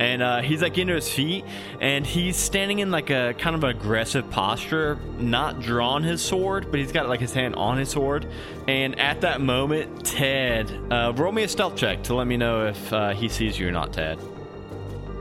and 0.00 0.22
uh, 0.22 0.40
he's 0.40 0.62
like 0.62 0.78
into 0.78 0.94
his 0.94 1.12
feet 1.12 1.44
and 1.80 2.06
he's 2.06 2.34
standing 2.34 2.78
in 2.78 2.90
like 2.90 3.10
a 3.10 3.34
kind 3.38 3.54
of 3.54 3.62
aggressive 3.62 4.28
posture 4.30 4.98
not 5.18 5.60
drawn 5.60 6.02
his 6.02 6.22
sword 6.22 6.70
but 6.70 6.80
he's 6.80 6.90
got 6.90 7.06
like 7.06 7.20
his 7.20 7.34
hand 7.34 7.54
on 7.54 7.76
his 7.76 7.90
sword 7.90 8.26
and 8.66 8.98
at 8.98 9.20
that 9.20 9.42
moment 9.42 10.04
ted 10.04 10.72
uh, 10.90 11.12
roll 11.16 11.32
me 11.32 11.42
a 11.42 11.48
stealth 11.48 11.76
check 11.76 12.02
to 12.02 12.14
let 12.14 12.26
me 12.26 12.38
know 12.38 12.66
if 12.66 12.92
uh, 12.94 13.10
he 13.10 13.28
sees 13.28 13.58
you 13.58 13.68
or 13.68 13.70
not 13.70 13.92
ted 13.92 14.18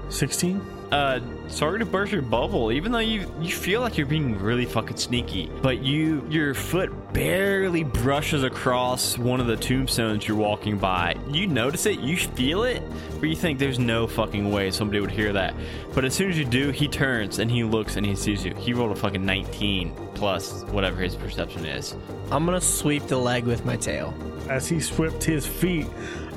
16? 0.07 0.78
Uh, 0.91 1.19
sorry 1.49 1.79
to 1.79 1.85
burst 1.85 2.11
your 2.11 2.23
bubble, 2.23 2.71
even 2.71 2.91
though 2.91 2.99
you 2.99 3.31
you 3.39 3.51
feel 3.51 3.81
like 3.81 3.97
you're 3.97 4.07
being 4.07 4.39
really 4.39 4.65
fucking 4.65 4.97
sneaky, 4.97 5.51
but 5.61 5.79
you 5.79 6.25
your 6.29 6.53
foot 6.55 7.13
barely 7.13 7.83
brushes 7.83 8.43
across 8.43 9.17
one 9.17 9.39
of 9.39 9.47
the 9.47 9.55
tombstones 9.55 10.27
you're 10.27 10.37
walking 10.37 10.77
by. 10.77 11.15
You 11.27 11.45
notice 11.45 11.85
it, 11.85 11.99
you 11.99 12.17
feel 12.17 12.63
it, 12.63 12.81
but 13.19 13.29
you 13.29 13.35
think 13.35 13.59
there's 13.59 13.77
no 13.77 14.07
fucking 14.07 14.51
way 14.51 14.71
somebody 14.71 14.99
would 14.99 15.11
hear 15.11 15.31
that. 15.33 15.53
But 15.93 16.05
as 16.05 16.15
soon 16.15 16.31
as 16.31 16.39
you 16.39 16.45
do, 16.45 16.71
he 16.71 16.87
turns 16.87 17.37
and 17.37 17.51
he 17.51 17.63
looks 17.63 17.95
and 17.95 18.05
he 18.05 18.15
sees 18.15 18.43
you. 18.43 18.55
He 18.55 18.73
rolled 18.73 18.91
a 18.91 18.95
fucking 18.95 19.23
19 19.23 19.93
plus 20.15 20.63
whatever 20.65 21.01
his 21.01 21.15
perception 21.15 21.65
is. 21.65 21.95
I'm 22.31 22.45
gonna 22.45 22.61
sweep 22.61 23.05
the 23.07 23.17
leg 23.17 23.45
with 23.45 23.63
my 23.63 23.75
tail. 23.75 24.13
As 24.49 24.67
he 24.67 24.79
swept 24.79 25.23
his 25.23 25.45
feet, 25.45 25.85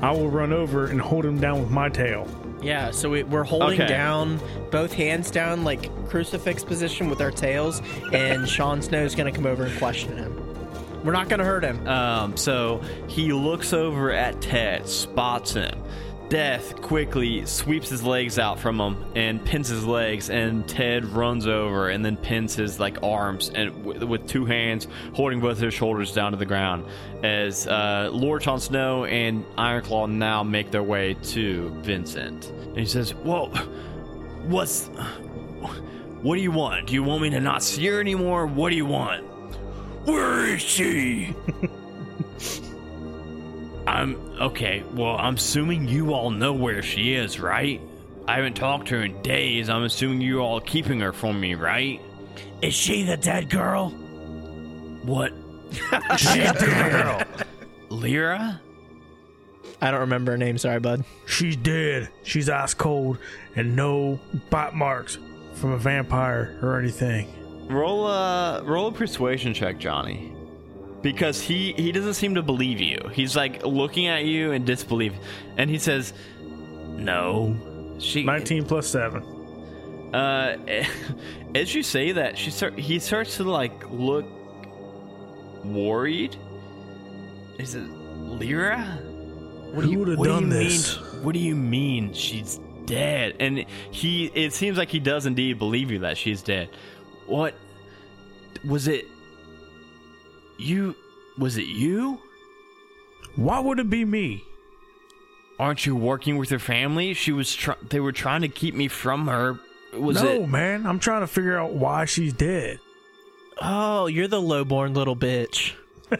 I 0.03 0.11
will 0.11 0.29
run 0.29 0.53
over 0.53 0.87
and 0.87 1.01
hold 1.01 1.25
him 1.25 1.39
down 1.39 1.59
with 1.59 1.71
my 1.71 1.89
tail. 1.89 2.27
Yeah, 2.63 2.91
so 2.91 3.09
we, 3.09 3.23
we're 3.23 3.43
holding 3.43 3.81
Okay. 3.81 3.87
down, 3.87 4.39
both 4.71 4.93
hands 4.93 5.29
down, 5.31 5.63
like 5.63 5.89
crucifix 6.07 6.63
position 6.63 7.09
with 7.09 7.21
our 7.21 7.31
tails, 7.31 7.81
and 8.13 8.47
Sean 8.47 8.81
Snow's 8.81 9.15
gonna 9.15 9.31
come 9.31 9.45
over 9.45 9.65
and 9.65 9.77
question 9.77 10.15
him. 10.17 10.39
We're 11.03 11.11
not 11.11 11.27
gonna 11.27 11.43
hurt 11.43 11.63
him. 11.65 11.85
Um, 11.87 12.37
so 12.37 12.81
he 13.07 13.33
looks 13.33 13.73
over 13.73 14.11
at 14.11 14.41
Ted, 14.41 14.87
spots 14.87 15.53
him. 15.53 15.77
Death 16.33 16.81
quickly 16.81 17.45
sweeps 17.45 17.89
his 17.89 18.01
legs 18.01 18.39
out 18.39 18.59
from 18.59 18.79
him 18.79 18.97
and 19.15 19.45
pins 19.45 19.67
his 19.67 19.85
legs, 19.85 20.31
and 20.31 20.67
Ted 20.67 21.05
runs 21.05 21.45
over 21.45 21.89
and 21.89 22.03
then 22.03 22.17
pins 22.17 22.55
his 22.55 22.79
like 22.79 22.97
arms 23.03 23.51
and 23.53 23.85
with 23.85 24.27
two 24.27 24.43
hands 24.43 24.87
holding 25.13 25.39
both 25.39 25.59
his 25.59 25.75
shoulders 25.75 26.11
down 26.11 26.31
to 26.31 26.37
the 26.39 26.45
ground 26.47 26.87
as 27.21 27.67
uh, 27.67 28.09
Lord 28.11 28.41
Jon 28.41 28.59
Snow 28.59 29.05
and 29.05 29.45
Ironclaw 29.59 30.09
now 30.09 30.41
make 30.41 30.71
their 30.71 30.81
way 30.81 31.13
to 31.13 31.69
Vincent. 31.81 32.49
And 32.49 32.79
he 32.79 32.85
says, 32.87 33.13
"Well, 33.13 33.49
what's 34.47 34.87
what 36.23 36.35
do 36.35 36.41
you 36.41 36.51
want? 36.51 36.87
Do 36.87 36.95
you 36.95 37.03
want 37.03 37.21
me 37.21 37.29
to 37.29 37.41
not 37.41 37.61
see 37.61 37.85
her 37.85 37.99
anymore? 37.99 38.47
What 38.47 38.71
do 38.71 38.75
you 38.75 38.87
want?" 38.87 39.23
Where 40.05 40.47
is 40.47 40.63
she? 40.63 41.35
I'm 43.87 44.15
okay. 44.41 44.83
Well, 44.93 45.17
I'm 45.17 45.35
assuming 45.35 45.87
you 45.87 46.13
all 46.13 46.29
know 46.29 46.53
where 46.53 46.81
she 46.81 47.13
is, 47.13 47.39
right? 47.39 47.81
I 48.27 48.35
haven't 48.35 48.55
talked 48.55 48.87
to 48.87 48.95
her 48.95 49.03
in 49.03 49.21
days. 49.21 49.69
I'm 49.69 49.83
assuming 49.83 50.21
you 50.21 50.39
all 50.39 50.61
keeping 50.61 51.01
her 51.01 51.11
from 51.11 51.39
me, 51.39 51.55
right? 51.55 52.01
Is 52.61 52.73
she 52.73 53.03
the 53.03 53.17
dead 53.17 53.49
girl? 53.49 53.89
What? 55.03 55.33
She 56.17 56.39
dead 56.39 56.57
girl. 56.59 57.21
Lyra? 57.89 58.61
I 59.81 59.91
don't 59.91 60.01
remember 60.01 60.31
her 60.31 60.37
name. 60.37 60.57
Sorry, 60.57 60.79
bud. 60.79 61.03
She's 61.25 61.57
dead. 61.57 62.09
She's 62.23 62.47
ice 62.49 62.73
cold 62.73 63.17
and 63.55 63.75
no 63.75 64.19
bite 64.49 64.73
marks 64.73 65.17
from 65.55 65.71
a 65.71 65.77
vampire 65.77 66.57
or 66.61 66.79
anything. 66.79 67.67
Roll 67.67 68.07
a 68.07 68.63
roll 68.63 68.87
a 68.87 68.91
persuasion 68.91 69.53
check, 69.53 69.79
Johnny. 69.79 70.33
Because 71.03 71.39
he 71.41 71.73
he 71.73 71.91
doesn't 71.91 72.15
seem 72.15 72.33
to 72.35 72.41
believe 72.41 72.79
you. 72.79 72.97
He's 73.11 73.35
like 73.35 73.63
looking 73.63 74.07
at 74.07 74.25
you 74.25 74.51
in 74.51 74.65
disbelief, 74.65 75.13
and 75.57 75.69
he 75.69 75.77
says, 75.77 76.13
"No, 76.41 77.55
she." 77.99 78.23
19 78.23 78.65
plus 78.65 78.87
7. 78.87 79.21
Uh, 80.13 80.57
as 81.55 81.75
you 81.75 81.83
say 81.83 82.13
that, 82.13 82.37
she 82.37 82.49
start 82.49 82.79
he 82.79 82.99
starts 82.99 83.37
to 83.37 83.43
like 83.43 83.91
look 83.91 84.25
worried. 85.63 86.35
Is 87.59 87.75
it 87.75 87.83
Lyra? 87.83 88.79
What 89.73 89.85
Who 89.85 89.99
would've 89.99 90.19
what 90.19 90.27
done 90.27 90.49
do 90.49 90.55
you 90.55 90.63
this? 90.63 90.99
Mean, 90.99 91.23
what 91.23 91.33
do 91.33 91.39
you 91.39 91.55
mean 91.55 92.13
she's 92.13 92.59
dead? 92.85 93.35
And 93.39 93.65
he, 93.91 94.25
it 94.35 94.53
seems 94.53 94.77
like 94.77 94.89
he 94.89 94.99
does 94.99 95.25
indeed 95.25 95.57
believe 95.57 95.89
you 95.89 95.99
that 95.99 96.17
she's 96.17 96.41
dead. 96.41 96.69
What 97.25 97.55
was 98.63 98.87
it? 98.87 99.07
You 100.57 100.95
was 101.37 101.57
it 101.57 101.65
you? 101.65 102.19
Why 103.35 103.59
would 103.59 103.79
it 103.79 103.89
be 103.89 104.05
me? 104.05 104.43
Aren't 105.59 105.85
you 105.85 105.95
working 105.95 106.37
with 106.37 106.49
her 106.49 106.59
family? 106.59 107.13
She 107.13 107.31
was. 107.31 107.53
Try- 107.53 107.75
they 107.89 107.99
were 107.99 108.11
trying 108.11 108.41
to 108.41 108.47
keep 108.49 108.75
me 108.75 108.87
from 108.87 109.27
her. 109.27 109.59
Was 109.93 110.21
no, 110.21 110.29
it? 110.29 110.49
man. 110.49 110.85
I'm 110.85 110.99
trying 110.99 111.21
to 111.21 111.27
figure 111.27 111.57
out 111.57 111.73
why 111.73 112.05
she's 112.05 112.33
dead. 112.33 112.79
Oh, 113.61 114.07
you're 114.07 114.27
the 114.27 114.41
lowborn 114.41 114.93
little 114.93 115.15
bitch. 115.15 115.73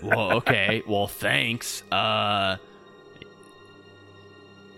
well, 0.03 0.33
okay. 0.33 0.83
Well, 0.87 1.07
thanks. 1.07 1.81
Uh, 1.91 2.57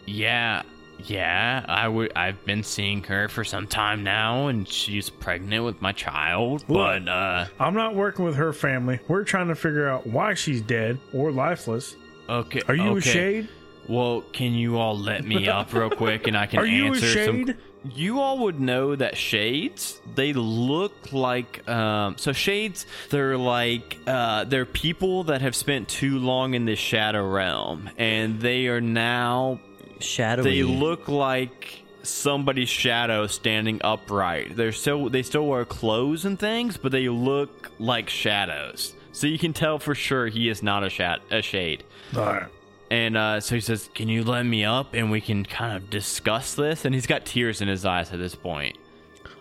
yeah, 0.06 0.64
yeah. 1.00 1.66
I 1.68 1.88
would. 1.88 2.12
I've 2.16 2.44
been 2.46 2.64
seeing 2.64 3.04
her 3.04 3.28
for 3.28 3.44
some 3.44 3.68
time 3.68 4.04
now, 4.04 4.48
and 4.48 4.68
she's 4.68 5.10
pregnant 5.10 5.64
with 5.64 5.82
my 5.82 5.92
child. 5.92 6.66
But 6.68 7.08
uh, 7.08 7.46
I'm 7.60 7.74
not 7.74 7.96
working 7.96 8.26
with 8.26 8.36
her 8.36 8.54
family. 8.54 9.00
We're 9.08 9.24
trying 9.24 9.48
to 9.50 9.56
figure 9.56 9.88
out 9.88 10.08
why 10.08 10.34
she's 10.34 10.62
dead 10.62 11.00
or 11.14 11.32
lifeless. 11.32 11.96
okay. 12.30 12.62
Are 12.68 12.76
you 12.76 12.92
okay. 12.92 13.10
a 13.10 13.14
shade? 13.14 13.50
Well, 13.88 14.24
can 14.34 14.54
you 14.54 14.78
all 14.78 14.98
let 14.98 15.26
me 15.26 15.48
up 15.48 15.74
real 15.74 15.90
quick, 15.90 16.28
and 16.28 16.38
I 16.38 16.46
can 16.48 16.60
Are 16.60 16.66
you 16.66 16.86
a 16.86 16.88
answer 16.88 17.26
some. 17.26 17.54
You 17.94 18.20
all 18.20 18.40
would 18.40 18.60
know 18.60 18.96
that 18.96 19.16
shades 19.16 20.02
they 20.16 20.34
look 20.34 21.14
like 21.14 21.68
um, 21.70 22.18
so 22.18 22.32
shades 22.32 22.88
they're 23.12 23.38
like 23.38 24.00
uh, 24.08 24.46
they're 24.46 24.66
people 24.66 25.26
that 25.26 25.42
have 25.42 25.56
spent 25.56 25.88
too 25.88 26.18
long 26.18 26.56
in 26.56 26.66
the 26.66 26.76
shadow 26.76 27.30
realm 27.30 27.88
and 27.98 28.42
they 28.42 28.68
are 28.68 28.82
now 28.82 29.60
Shadowy. 30.00 30.50
they 30.50 30.64
look 30.64 31.08
like 31.08 31.84
somebody's 32.04 32.70
shadow 32.70 33.28
standing 33.28 33.82
upright. 33.84 34.56
They're 34.56 34.72
still 34.72 35.10
they 35.10 35.24
still 35.24 35.48
wear 35.48 35.66
clothes 35.66 36.26
and 36.26 36.40
things, 36.40 36.78
but 36.78 36.92
they 36.92 37.10
look 37.10 37.72
like 37.80 38.10
shadows. 38.10 38.96
So 39.12 39.28
you 39.28 39.40
can 39.40 39.54
tell 39.54 39.80
for 39.80 39.96
sure 39.96 40.28
he 40.28 40.50
is 40.50 40.62
not 40.62 40.84
a 40.84 40.90
shat 40.90 41.22
a 41.32 41.42
shade. 41.42 41.84
All 42.16 42.26
right. 42.26 42.48
And 42.92 43.18
uh, 43.18 43.40
so 43.40 43.56
he 43.56 43.62
says, 43.62 43.90
"Can 43.96 44.10
you 44.10 44.24
let 44.24 44.44
me 44.44 44.64
up 44.64 44.94
and 44.94 45.10
we 45.10 45.20
can 45.22 45.44
kind 45.44 45.76
of 45.76 45.90
discuss 45.90 46.54
this?" 46.54 46.86
And 46.86 46.94
he's 46.94 47.08
got 47.08 47.26
tears 47.26 47.62
in 47.62 47.68
his 47.68 47.86
eyes 47.86 48.12
at 48.12 48.20
this 48.20 48.36
point. 48.36 48.78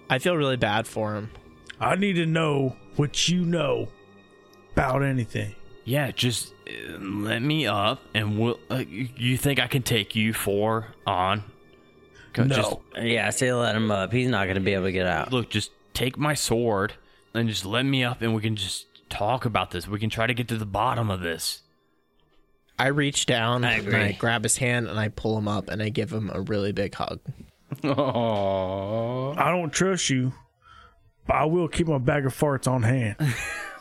I 0.09 0.19
feel 0.19 0.37
really 0.37 0.57
bad 0.57 0.87
for 0.87 1.15
him. 1.15 1.31
I 1.81 1.97
need 1.97 2.15
to 2.15 2.27
know 2.27 2.77
what 2.97 3.29
you 3.29 3.45
know 3.45 3.89
about 4.73 5.03
anything. 5.03 5.55
Yeah, 5.85 6.11
just 6.13 6.53
uh, 6.69 6.99
let 6.99 7.43
me 7.43 7.67
up, 7.67 8.01
and 8.15 8.39
we'll. 8.39 8.59
Uh, 8.71 8.77
you 8.89 9.09
you 9.17 9.37
think 9.37 9.61
I 9.61 9.67
can 9.67 9.83
take 9.83 10.15
you 10.17 10.33
four 10.33 10.89
on? 11.07 11.45
Go- 12.33 12.45
No. 12.45 12.55
Just, 12.57 12.77
Yeah, 13.07 13.27
I 13.27 13.31
say 13.31 13.53
let 13.53 13.77
him 13.77 13.91
up. 13.91 14.13
He's 14.13 14.29
not 14.29 14.45
going 14.45 14.55
to 14.57 14.61
be 14.61 14.73
able 14.75 14.85
to 14.85 14.93
get 14.93 15.07
out. 15.07 15.33
look, 15.33 15.51
just 15.51 15.71
take 15.93 16.17
my 16.17 16.35
sword 16.35 16.95
and 17.35 17.49
just 17.49 17.65
let 17.67 17.83
me 17.85 18.03
up, 18.03 18.23
and 18.23 18.35
we 18.35 18.41
can 18.43 18.57
just 18.57 18.87
talk 19.11 19.45
about 19.45 19.71
this. 19.73 19.87
We 19.87 19.99
can 19.99 20.11
try 20.11 20.27
to 20.27 20.35
get 20.35 20.49
to 20.49 20.57
the 20.57 20.67
bottom 20.67 21.11
of 21.11 21.21
this. 21.21 21.61
I 22.79 22.89
reach 22.89 23.27
down 23.27 23.63
I 23.65 23.75
and. 23.75 23.95
I 23.95 24.13
grab 24.13 24.43
his 24.43 24.57
hand 24.57 24.89
and 24.89 24.99
I 24.99 25.09
pull 25.09 25.39
him 25.39 25.47
up 25.47 25.69
and 25.69 25.81
I 25.81 25.91
give 25.91 26.13
him 26.13 26.29
a 26.35 26.41
really 26.41 26.73
big 26.73 26.95
hug. 26.95 27.21
Oh, 27.85 29.35
I 29.37 29.51
don't 29.51 29.73
trust 29.73 30.11
you, 30.11 30.33
but 31.27 31.35
I 31.37 31.45
will 31.45 31.69
keep 31.69 31.87
my 31.87 31.99
bag 31.99 32.27
of 32.27 32.37
farts 32.37 32.67
on 32.67 32.83
hand. 32.83 33.17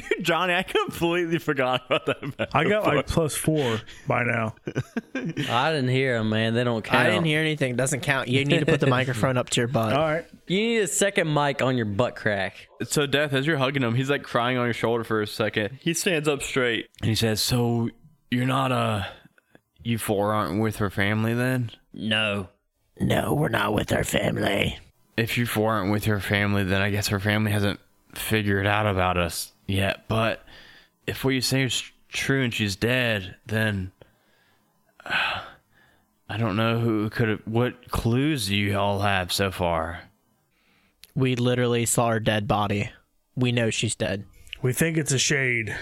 dude, 0.00 0.24
Johnny, 0.24 0.54
I 0.54 0.62
completely 0.62 1.38
forgot 1.38 1.86
about 1.86 2.06
that. 2.06 2.50
I 2.52 2.64
got 2.64 2.86
like 2.86 3.06
plus 3.06 3.34
four 3.34 3.80
by 4.06 4.24
now. 4.24 4.54
I 5.14 5.72
didn't 5.72 5.88
hear 5.88 6.16
him, 6.16 6.28
man. 6.28 6.54
They 6.54 6.64
don't 6.64 6.84
count. 6.84 7.06
I 7.06 7.10
didn't 7.10 7.24
hear 7.24 7.40
anything. 7.40 7.72
It 7.72 7.76
doesn't 7.76 8.00
count. 8.00 8.28
You 8.28 8.44
need 8.44 8.60
to 8.60 8.66
put 8.66 8.80
the 8.80 8.86
microphone 8.88 9.36
up 9.36 9.50
to 9.50 9.60
your 9.60 9.68
butt. 9.68 9.92
All 9.92 10.04
right. 10.04 10.26
You 10.46 10.58
need 10.58 10.78
a 10.78 10.86
second 10.86 11.32
mic 11.32 11.62
on 11.62 11.76
your 11.76 11.86
butt 11.86 12.16
crack. 12.16 12.68
So, 12.84 13.06
Death, 13.06 13.32
as 13.32 13.46
you're 13.46 13.56
hugging 13.56 13.82
him, 13.82 13.94
he's 13.94 14.10
like 14.10 14.22
crying 14.22 14.58
on 14.58 14.66
your 14.66 14.74
shoulder 14.74 15.04
for 15.04 15.22
a 15.22 15.26
second. 15.26 15.78
He 15.80 15.94
stands 15.94 16.28
up 16.28 16.42
straight 16.42 16.88
and 17.00 17.08
he 17.08 17.14
says, 17.14 17.40
"So 17.40 17.90
you're 18.30 18.46
not 18.46 18.72
uh, 18.72 19.04
you 19.82 19.98
four 19.98 20.32
aren't 20.34 20.60
with 20.60 20.76
her 20.76 20.90
family 20.90 21.34
then? 21.34 21.70
No. 21.92 22.48
No, 22.98 23.34
we're 23.34 23.48
not 23.48 23.74
with 23.74 23.92
our 23.92 24.04
family. 24.04 24.78
If 25.16 25.38
you 25.38 25.46
four 25.46 25.72
aren't 25.72 25.92
with 25.92 26.04
her 26.04 26.20
family, 26.20 26.64
then 26.64 26.82
I 26.82 26.90
guess 26.90 27.08
her 27.08 27.20
family 27.20 27.52
hasn't 27.52 27.80
figured 28.14 28.66
out 28.66 28.86
about 28.86 29.16
us 29.16 29.52
yet. 29.66 30.04
But 30.08 30.44
if 31.06 31.24
what 31.24 31.34
you 31.34 31.40
say 31.40 31.62
is 31.62 31.82
true 32.08 32.42
and 32.42 32.52
she's 32.52 32.76
dead, 32.76 33.36
then 33.46 33.92
uh, 35.04 35.40
I 36.28 36.36
don't 36.36 36.56
know 36.56 36.78
who 36.78 37.08
could 37.10 37.28
have. 37.28 37.40
What 37.44 37.90
clues 37.90 38.48
do 38.48 38.56
you 38.56 38.78
all 38.78 39.00
have 39.00 39.32
so 39.32 39.50
far? 39.50 40.02
We 41.14 41.36
literally 41.36 41.86
saw 41.86 42.08
her 42.08 42.20
dead 42.20 42.46
body. 42.46 42.90
We 43.34 43.52
know 43.52 43.70
she's 43.70 43.94
dead. 43.94 44.24
We 44.62 44.72
think 44.72 44.96
it's 44.96 45.12
a 45.12 45.18
shade. 45.18 45.76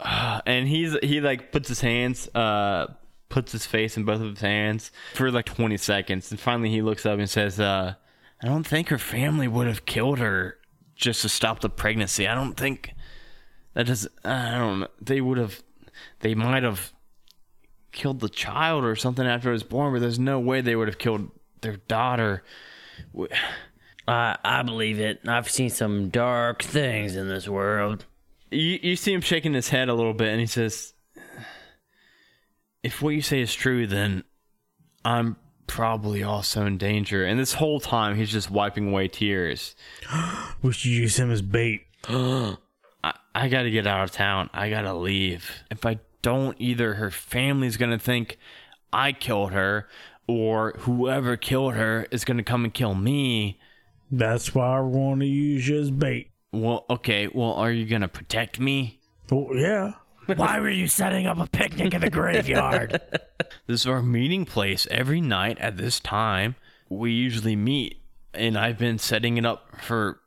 and 0.46 0.68
he's 0.68 0.96
he 1.02 1.20
like 1.20 1.52
puts 1.52 1.68
his 1.68 1.80
hands 1.80 2.28
uh 2.34 2.86
puts 3.28 3.52
his 3.52 3.66
face 3.66 3.96
in 3.96 4.04
both 4.04 4.20
of 4.20 4.30
his 4.30 4.40
hands 4.40 4.90
for 5.14 5.30
like 5.30 5.44
20 5.44 5.76
seconds 5.76 6.30
and 6.30 6.40
finally 6.40 6.70
he 6.70 6.82
looks 6.82 7.06
up 7.06 7.18
and 7.18 7.30
says 7.30 7.60
uh 7.60 7.94
i 8.42 8.46
don't 8.46 8.66
think 8.66 8.88
her 8.88 8.98
family 8.98 9.46
would 9.46 9.66
have 9.66 9.86
killed 9.86 10.18
her 10.18 10.56
just 10.96 11.22
to 11.22 11.28
stop 11.28 11.60
the 11.60 11.70
pregnancy 11.70 12.26
i 12.26 12.34
don't 12.34 12.56
think 12.56 12.92
that 13.74 13.86
does 13.86 14.08
i 14.24 14.58
don't 14.58 14.80
know 14.80 14.88
they 15.00 15.20
would 15.20 15.38
have 15.38 15.62
they 16.20 16.34
might 16.34 16.62
have 16.62 16.92
killed 17.92 18.20
the 18.20 18.28
child 18.28 18.84
or 18.84 18.94
something 18.94 19.26
after 19.26 19.50
it 19.50 19.52
was 19.52 19.62
born 19.62 19.92
but 19.92 20.00
there's 20.00 20.18
no 20.18 20.38
way 20.38 20.60
they 20.60 20.76
would 20.76 20.88
have 20.88 20.98
killed 20.98 21.30
their 21.60 21.76
daughter 21.76 22.42
I 24.06 24.36
I 24.44 24.62
believe 24.62 24.98
it. 24.98 25.20
I've 25.26 25.48
seen 25.48 25.70
some 25.70 26.08
dark 26.10 26.62
things 26.62 27.16
in 27.16 27.28
this 27.28 27.48
world. 27.48 28.04
you, 28.50 28.78
you 28.82 28.96
see 28.96 29.12
him 29.12 29.20
shaking 29.20 29.54
his 29.54 29.68
head 29.68 29.88
a 29.88 29.94
little 29.94 30.14
bit 30.14 30.28
and 30.28 30.40
he 30.40 30.46
says 30.46 30.94
if 32.82 33.02
what 33.02 33.10
you 33.10 33.22
say 33.22 33.40
is 33.40 33.54
true 33.54 33.86
then 33.86 34.24
i'm 35.04 35.36
probably 35.66 36.22
also 36.22 36.66
in 36.66 36.76
danger 36.76 37.24
and 37.24 37.38
this 37.38 37.52
whole 37.54 37.78
time 37.78 38.16
he's 38.16 38.32
just 38.32 38.50
wiping 38.50 38.88
away 38.88 39.06
tears 39.06 39.76
We 40.62 40.72
should 40.72 40.90
use 40.90 41.18
him 41.18 41.30
as 41.30 41.42
bait. 41.42 41.82
i, 43.34 43.44
I 43.44 43.48
gotta 43.48 43.70
get 43.70 43.86
out 43.86 44.04
of 44.04 44.10
town 44.12 44.50
i 44.52 44.70
gotta 44.70 44.94
leave 44.94 45.50
if 45.70 45.84
i 45.86 45.98
don't 46.22 46.56
either 46.60 46.94
her 46.94 47.10
family's 47.10 47.76
gonna 47.76 47.98
think 47.98 48.38
i 48.92 49.12
killed 49.12 49.52
her 49.52 49.88
or 50.26 50.74
whoever 50.80 51.36
killed 51.36 51.74
her 51.74 52.06
is 52.10 52.24
gonna 52.24 52.42
come 52.42 52.64
and 52.64 52.72
kill 52.74 52.94
me 52.94 53.58
That's 54.10 54.54
why 54.54 54.76
I 54.76 54.80
want 54.80 55.20
to 55.20 55.26
use 55.26 55.66
you 55.68 55.80
as 55.80 55.90
bait. 55.90 56.30
well 56.52 56.84
okay 56.90 57.28
well 57.32 57.52
are 57.54 57.72
you 57.72 57.86
gonna 57.86 58.08
protect 58.08 58.58
me 58.60 58.96
Oh, 59.32 59.54
yeah. 59.54 59.92
Why 60.34 60.58
were 60.58 60.68
you 60.70 60.88
setting 60.88 61.28
up 61.28 61.38
a 61.38 61.46
picnic 61.46 61.94
in 61.94 62.00
the 62.00 62.10
graveyard? 62.10 63.00
This 63.68 63.82
is 63.82 63.86
our 63.86 64.02
meeting 64.02 64.44
place 64.44 64.88
every 64.90 65.20
night 65.20 65.56
at 65.60 65.76
this 65.76 66.00
time. 66.00 66.56
We 66.88 67.12
usually 67.12 67.54
meet, 67.54 68.02
and 68.34 68.58
I've 68.58 68.76
been 68.76 68.98
setting 68.98 69.36
it 69.38 69.46
up 69.46 69.80
for 69.80 70.18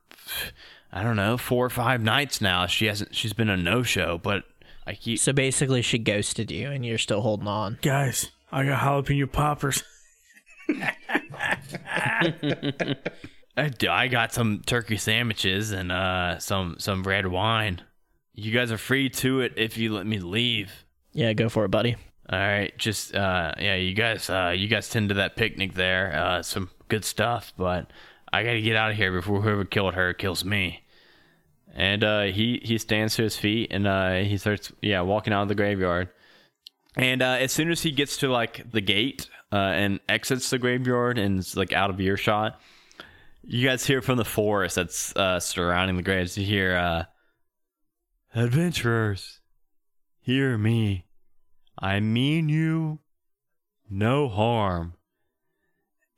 I 0.95 1.01
don't 1.01 1.15
know 1.15 1.37
four 1.37 1.65
or 1.65 1.69
five 1.71 2.01
nights 2.01 2.39
now. 2.39 2.67
She 2.67 2.85
hasn't. 2.85 3.15
She's 3.15 3.33
been 3.33 3.49
a 3.49 3.57
no 3.57 3.81
show, 3.81 4.19
but 4.21 4.43
I 4.85 4.93
keep. 4.93 5.17
So 5.19 5.33
basically, 5.33 5.81
she 5.81 5.97
ghosted 5.97 6.51
you 6.51 6.69
and 6.69 6.85
you're 6.85 6.99
still 6.99 7.21
holding 7.21 7.47
on. 7.47 7.79
Guys, 7.81 8.29
I 8.51 8.63
got 8.65 8.79
jalapeno 8.79 9.31
poppers. 9.31 9.83
I, 13.55 13.69
do- 13.77 13.89
I 13.89 14.07
got 14.07 14.33
some 14.33 14.61
turkey 14.65 14.97
sandwiches 14.97 15.71
and 15.71 15.91
uh 15.91 16.39
some 16.39 16.75
some 16.79 17.03
red 17.03 17.27
wine. 17.27 17.81
You 18.33 18.51
guys 18.51 18.71
are 18.71 18.77
free 18.77 19.09
to 19.09 19.41
it 19.41 19.53
if 19.57 19.77
you 19.77 19.93
let 19.93 20.05
me 20.05 20.19
leave. 20.19 20.71
Yeah, 21.13 21.33
go 21.33 21.49
for 21.49 21.65
it, 21.65 21.69
buddy. 21.71 21.95
All 22.31 22.39
right, 22.39 22.75
just 22.77 23.13
uh 23.15 23.53
yeah, 23.59 23.75
you 23.75 23.93
guys 23.93 24.29
uh 24.29 24.53
you 24.55 24.67
guys 24.67 24.89
tend 24.89 25.09
to 25.09 25.15
that 25.15 25.35
picnic 25.35 25.73
there. 25.73 26.15
Uh 26.15 26.41
some 26.43 26.69
good 26.87 27.05
stuff, 27.05 27.53
but 27.57 27.89
I 28.31 28.43
got 28.43 28.53
to 28.53 28.61
get 28.61 28.75
out 28.75 28.89
of 28.91 28.97
here 28.97 29.11
before 29.11 29.41
whoever 29.41 29.65
killed 29.65 29.93
her 29.93 30.13
kills 30.13 30.43
me. 30.43 30.82
And 31.73 32.03
uh 32.03 32.23
he 32.23 32.61
he 32.63 32.77
stands 32.77 33.15
to 33.15 33.23
his 33.23 33.35
feet 33.35 33.69
and 33.71 33.87
uh 33.87 34.19
he 34.19 34.37
starts 34.37 34.71
yeah, 34.81 35.01
walking 35.01 35.33
out 35.33 35.43
of 35.43 35.47
the 35.47 35.55
graveyard. 35.55 36.09
And 36.95 37.21
uh 37.21 37.37
as 37.39 37.51
soon 37.51 37.71
as 37.71 37.81
he 37.81 37.91
gets 37.91 38.17
to 38.17 38.29
like 38.29 38.69
the 38.71 38.81
gate 38.81 39.27
uh 39.51 39.55
and 39.55 39.99
exits 40.07 40.49
the 40.49 40.59
graveyard 40.59 41.17
and 41.17 41.39
is 41.39 41.57
like 41.57 41.73
out 41.73 41.89
of 41.89 41.99
earshot, 41.99 42.59
you 43.43 43.67
guys 43.67 43.85
hear 43.85 44.01
from 44.01 44.17
the 44.17 44.25
forest 44.25 44.75
that's 44.75 45.15
uh 45.15 45.39
surrounding 45.39 45.97
the 45.97 46.03
graves. 46.03 46.37
You 46.37 46.45
hear 46.45 46.75
uh 46.75 47.03
Adventurers, 48.35 49.39
hear 50.21 50.57
me. 50.57 51.07
I 51.79 51.99
mean 51.99 52.49
you 52.49 52.99
no 53.89 54.27
harm. 54.27 54.93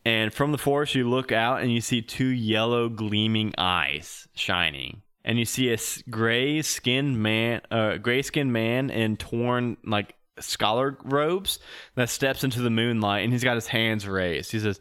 And 0.05 0.31
from 0.31 0.51
the 0.51 0.57
forest, 0.57 0.93
you 0.93 1.09
look 1.09 1.31
out 1.31 1.61
and 1.61 1.73
you 1.73 1.81
see 1.81 2.01
two 2.01 2.27
yellow 2.27 2.89
gleaming 2.89 3.53
eyes 3.57 4.27
shining. 4.35 5.01
And 5.25 5.39
you 5.39 5.45
see 5.45 5.73
a 5.73 5.77
gray 6.07 6.61
skinned 6.61 7.21
man, 7.21 7.61
uh, 7.71 7.97
gray 7.97 8.21
skinned 8.21 8.53
man 8.53 8.91
in 8.91 9.17
torn 9.17 9.75
like 9.83 10.13
scholar 10.39 10.99
robes 11.03 11.57
that 11.95 12.09
steps 12.09 12.43
into 12.43 12.61
the 12.61 12.69
moonlight 12.69 13.23
and 13.23 13.33
he's 13.33 13.43
got 13.43 13.55
his 13.55 13.67
hands 13.67 14.07
raised. 14.07 14.51
He 14.51 14.59
says, 14.59 14.79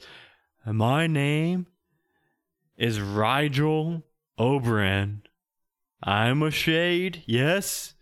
My 0.67 1.07
name 1.07 1.67
is 2.77 3.01
Rigel 3.01 4.05
Oberon. 4.39 5.23
I'm 6.03 6.43
a 6.43 6.51
shade, 6.51 7.23
yes, 7.27 7.95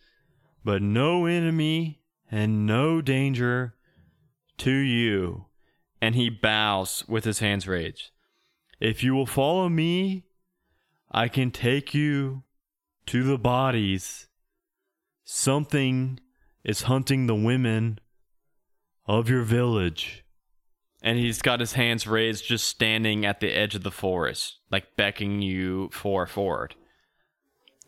but 0.65 0.83
no 0.83 1.27
enemy 1.27 2.01
and 2.29 2.67
no 2.67 3.01
danger 3.01 3.77
to 4.59 4.73
you. 4.73 5.47
And 6.01 6.17
he 6.17 6.29
bows 6.29 7.05
with 7.07 7.25
his 7.25 7.39
hands 7.39 7.69
raised. 7.69 8.11
If 8.81 9.05
you 9.05 9.15
will 9.15 9.27
follow 9.27 9.69
me, 9.69 10.25
I 11.13 11.29
can 11.29 11.51
take 11.51 11.95
you 11.95 12.43
to 13.07 13.23
the 13.23 13.39
bodies. 13.39 14.29
Something 15.25 16.21
is 16.65 16.83
hunting 16.83 17.27
the 17.27 17.35
women 17.35 17.99
of 19.07 19.29
your 19.29 19.43
village. 19.43 20.25
And 21.03 21.19
he's 21.19 21.43
got 21.43 21.61
his 21.61 21.73
hands 21.73 22.07
raised, 22.07 22.47
just 22.47 22.67
standing 22.67 23.27
at 23.27 23.41
the 23.41 23.51
edge 23.51 23.75
of 23.75 23.83
the 23.83 23.91
forest, 23.91 24.59
like 24.71 24.97
beckoning 24.97 25.43
you 25.43 25.91
for 25.93 26.27
forward. 26.27 26.77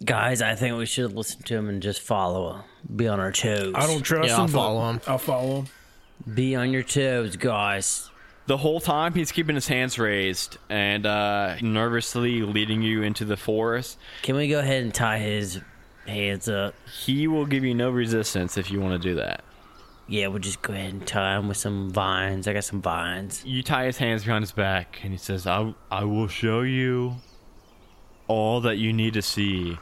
Guys, 0.05 0.43
I 0.43 0.57
think 0.57 0.77
we 0.77 0.87
should 0.87 1.13
listen 1.15 1.43
to 1.45 1.57
him 1.57 1.69
and 1.69 1.81
just 1.81 2.01
follow 2.01 2.55
him. 2.55 2.63
Be 2.97 3.07
on 3.07 3.21
our 3.21 3.31
toes. 3.31 3.73
I 3.77 3.87
don't 3.87 4.03
trust 4.03 4.29
Yeah, 4.29 4.35
him. 4.35 4.41
I'll 4.41 4.47
but 4.49 4.53
follow 4.53 4.91
him. 4.91 5.01
I'll 5.07 5.19
follow 5.19 5.57
him. 5.63 6.35
Be 6.35 6.57
on 6.57 6.73
your 6.73 6.83
toes, 6.83 7.37
guys. 7.37 8.11
The 8.47 8.59
whole 8.59 8.81
time 8.81 9.15
he's 9.15 9.33
keeping 9.33 9.55
his 9.55 9.69
hands 9.69 9.99
raised 9.99 10.59
and 10.69 11.07
uh, 11.07 11.57
nervously 11.63 12.43
leading 12.43 12.83
you 12.83 13.03
into 13.03 13.25
the 13.25 13.39
forest. 13.39 13.97
Can 14.23 14.37
we 14.37 14.49
go 14.49 14.59
ahead 14.59 14.83
and 14.83 14.93
tie 14.93 15.19
his 15.19 15.61
hands 16.07 16.49
up? 16.49 16.75
He 17.05 17.27
will 17.27 17.47
give 17.47 17.65
you 17.65 17.75
no 17.75 17.91
resistance 17.91 18.59
if 18.59 18.71
you 18.71 18.81
want 18.81 19.01
to 19.03 19.09
do 19.09 19.15
that. 19.15 19.43
Yeah, 20.07 20.27
we'll 20.27 20.41
just 20.41 20.61
go 20.61 20.75
ahead 20.75 20.93
and 20.93 21.07
tie 21.07 21.39
him 21.39 21.49
with 21.49 21.57
some 21.57 21.91
vines. 21.91 22.47
I 22.47 22.53
got 22.53 22.65
some 22.65 22.83
vines. 22.83 23.43
You 23.47 23.63
tie 23.63 23.87
his 23.87 23.97
hands 23.97 24.25
behind 24.25 24.43
his 24.43 24.53
back, 24.53 25.01
and 25.03 25.13
he 25.13 25.17
says, 25.19 25.47
I, 25.47 25.75
I 25.91 26.05
will 26.05 26.29
show 26.29 26.61
you 26.61 27.17
all 28.29 28.61
that 28.61 28.77
you 28.77 28.93
need 28.93 29.15
to 29.15 29.23
see. 29.23 29.79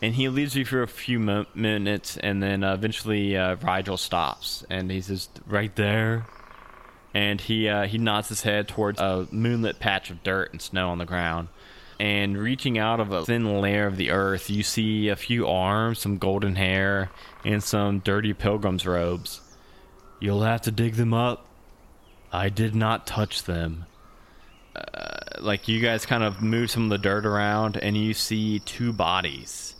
And 0.00 0.14
he 0.14 0.28
leads 0.28 0.54
you 0.54 0.64
for 0.64 0.82
a 0.82 0.86
few 0.86 1.18
mo- 1.18 1.46
minutes, 1.54 2.16
and 2.18 2.40
then 2.40 2.62
uh, 2.62 2.74
eventually 2.74 3.36
uh, 3.36 3.56
Rigel 3.56 3.96
stops, 3.96 4.64
and 4.70 4.90
he 4.90 5.00
says, 5.00 5.28
"Right 5.46 5.74
there." 5.74 6.26
And 7.14 7.40
he 7.40 7.68
uh, 7.68 7.86
he 7.86 7.96
nods 7.96 8.28
his 8.28 8.42
head 8.42 8.66
towards 8.66 9.00
a 9.00 9.28
moonlit 9.30 9.78
patch 9.78 10.10
of 10.10 10.22
dirt 10.24 10.52
and 10.52 10.60
snow 10.60 10.90
on 10.90 10.98
the 10.98 11.04
ground. 11.04 11.48
And 12.00 12.36
reaching 12.36 12.76
out 12.76 12.98
of 12.98 13.12
a 13.12 13.24
thin 13.24 13.60
layer 13.60 13.86
of 13.86 13.96
the 13.96 14.10
earth, 14.10 14.50
you 14.50 14.64
see 14.64 15.08
a 15.08 15.16
few 15.16 15.46
arms, 15.46 16.00
some 16.00 16.18
golden 16.18 16.56
hair, 16.56 17.10
and 17.44 17.62
some 17.62 18.00
dirty 18.00 18.34
pilgrim's 18.34 18.84
robes. 18.84 19.40
You'll 20.18 20.42
have 20.42 20.62
to 20.62 20.72
dig 20.72 20.94
them 20.94 21.14
up. 21.14 21.46
I 22.32 22.48
did 22.48 22.74
not 22.74 23.06
touch 23.06 23.44
them. 23.44 23.86
Uh, 24.74 25.40
like 25.40 25.68
you 25.68 25.80
guys 25.80 26.04
kind 26.04 26.24
of 26.24 26.42
move 26.42 26.68
some 26.68 26.84
of 26.84 26.90
the 26.90 26.98
dirt 26.98 27.24
around, 27.26 27.76
and 27.76 27.96
you 27.96 28.12
see 28.12 28.58
two 28.58 28.92
bodies. 28.92 29.76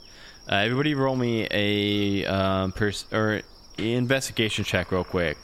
Uh, 0.48 0.56
everybody, 0.56 0.94
roll 0.94 1.16
me 1.16 1.48
a 1.50 2.26
um, 2.26 2.70
pers- 2.70 3.06
or 3.10 3.42
investigation 3.76 4.64
check 4.64 4.92
real 4.92 5.02
quick 5.02 5.36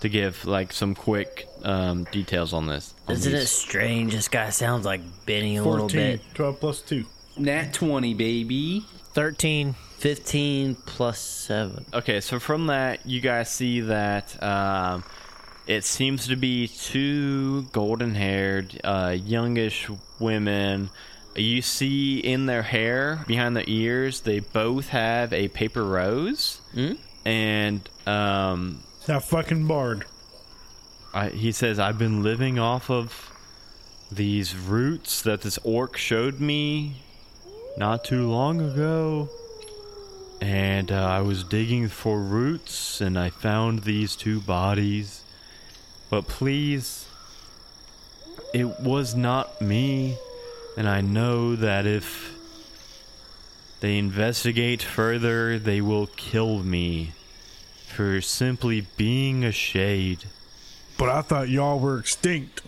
to 0.00 0.08
give 0.08 0.44
like 0.44 0.72
some 0.72 0.94
quick 0.94 1.48
um, 1.62 2.04
details 2.04 2.52
on 2.52 2.66
this. 2.66 2.94
on 3.06 3.14
Isn't 3.14 3.34
it 3.34 3.46
strange? 3.46 4.14
This 4.14 4.28
guy 4.28 4.50
sounds 4.50 4.84
like 4.84 5.00
Benny 5.26 5.56
a 5.56 5.64
little 5.64 5.88
bit. 5.88 6.20
12 6.34 6.60
plus 6.60 6.80
2. 6.82 7.04
Nat 7.38 7.72
20, 7.72 8.14
baby. 8.14 8.84
13. 9.12 9.74
15 9.98 10.74
plus 10.86 11.18
7. 11.20 11.84
Okay, 11.92 12.20
so 12.20 12.38
from 12.38 12.68
that, 12.68 13.04
you 13.06 13.20
guys 13.20 13.50
see 13.50 13.80
that 13.80 14.42
um, 14.42 15.04
it 15.66 15.84
seems 15.84 16.26
to 16.28 16.36
be 16.36 16.68
two 16.68 17.62
golden 17.72 18.14
haired, 18.14 18.80
uh, 18.82 19.14
youngish 19.22 19.90
women. 20.18 20.88
You 21.36 21.60
see 21.60 22.18
in 22.18 22.46
their 22.46 22.62
hair, 22.62 23.24
behind 23.26 23.54
their 23.56 23.64
ears, 23.66 24.22
they 24.22 24.40
both 24.40 24.88
have 24.88 25.32
a 25.32 25.48
paper 25.48 25.84
rose. 25.84 26.60
And 27.24 27.86
um, 28.06 28.82
That 29.10 29.24
fucking 29.24 29.66
bard. 29.66 30.04
I, 31.12 31.30
he 31.30 31.50
says, 31.50 31.80
I've 31.80 31.98
been 31.98 32.22
living 32.22 32.60
off 32.60 32.88
of 32.88 33.32
these 34.08 34.54
roots 34.54 35.20
that 35.22 35.40
this 35.40 35.58
orc 35.64 35.96
showed 35.96 36.38
me 36.38 37.02
not 37.76 38.04
too 38.04 38.30
long 38.30 38.60
ago. 38.60 39.28
And 40.40 40.92
uh, 40.92 41.06
I 41.06 41.22
was 41.22 41.42
digging 41.42 41.88
for 41.88 42.20
roots 42.20 43.00
and 43.00 43.18
I 43.18 43.30
found 43.30 43.80
these 43.80 44.14
two 44.14 44.38
bodies. 44.38 45.24
But 46.08 46.28
please, 46.28 47.08
it 48.54 48.78
was 48.78 49.16
not 49.16 49.60
me. 49.60 50.18
And 50.76 50.88
I 50.88 51.00
know 51.00 51.56
that 51.56 51.84
if 51.84 52.32
they 53.80 53.98
investigate 53.98 54.84
further, 54.84 55.58
they 55.58 55.80
will 55.80 56.06
kill 56.06 56.62
me 56.62 57.14
for 58.00 58.22
simply 58.22 58.86
being 58.96 59.44
a 59.44 59.52
shade. 59.52 60.24
But 60.96 61.10
I 61.10 61.20
thought 61.20 61.50
y'all 61.50 61.78
were 61.78 61.98
extinct. 61.98 62.62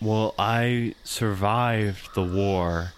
Well, 0.00 0.34
I 0.36 0.96
survived 1.04 2.12
the 2.16 2.24
war. 2.24 2.92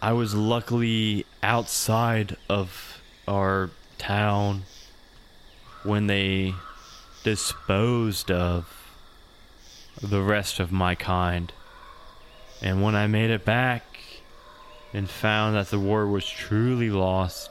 I 0.00 0.12
was 0.12 0.36
luckily 0.36 1.26
outside 1.42 2.36
of 2.48 3.02
our 3.26 3.70
town 3.98 4.62
when 5.82 6.06
they 6.06 6.54
disposed 7.24 8.30
of 8.30 8.72
the 10.00 10.22
rest 10.22 10.60
of 10.60 10.70
my 10.70 10.94
kind. 10.94 11.52
And 12.62 12.84
when 12.84 12.94
I 12.94 13.08
made 13.08 13.30
it 13.30 13.44
back 13.44 13.98
and 14.94 15.10
found 15.10 15.56
that 15.56 15.70
the 15.70 15.80
war 15.80 16.06
was 16.06 16.24
truly 16.28 16.88
lost, 16.88 17.50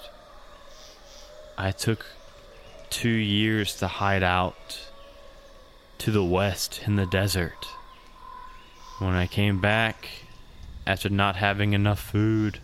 I 1.57 1.71
took 1.71 2.05
two 2.89 3.09
years 3.09 3.75
to 3.77 3.87
hide 3.87 4.23
out 4.23 4.79
to 5.99 6.11
the 6.11 6.23
west 6.23 6.81
in 6.85 6.95
the 6.95 7.05
desert. 7.05 7.67
When 8.99 9.13
I 9.13 9.27
came 9.27 9.61
back, 9.61 10.07
after 10.85 11.09
not 11.09 11.35
having 11.35 11.73
enough 11.73 11.99
food, 11.99 12.59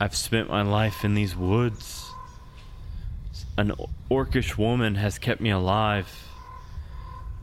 I've 0.00 0.16
spent 0.16 0.48
my 0.48 0.62
life 0.62 1.04
in 1.04 1.14
these 1.14 1.36
woods. 1.36 2.10
An 3.56 3.72
orcish 4.10 4.56
woman 4.56 4.96
has 4.96 5.18
kept 5.18 5.40
me 5.40 5.50
alive. 5.50 6.08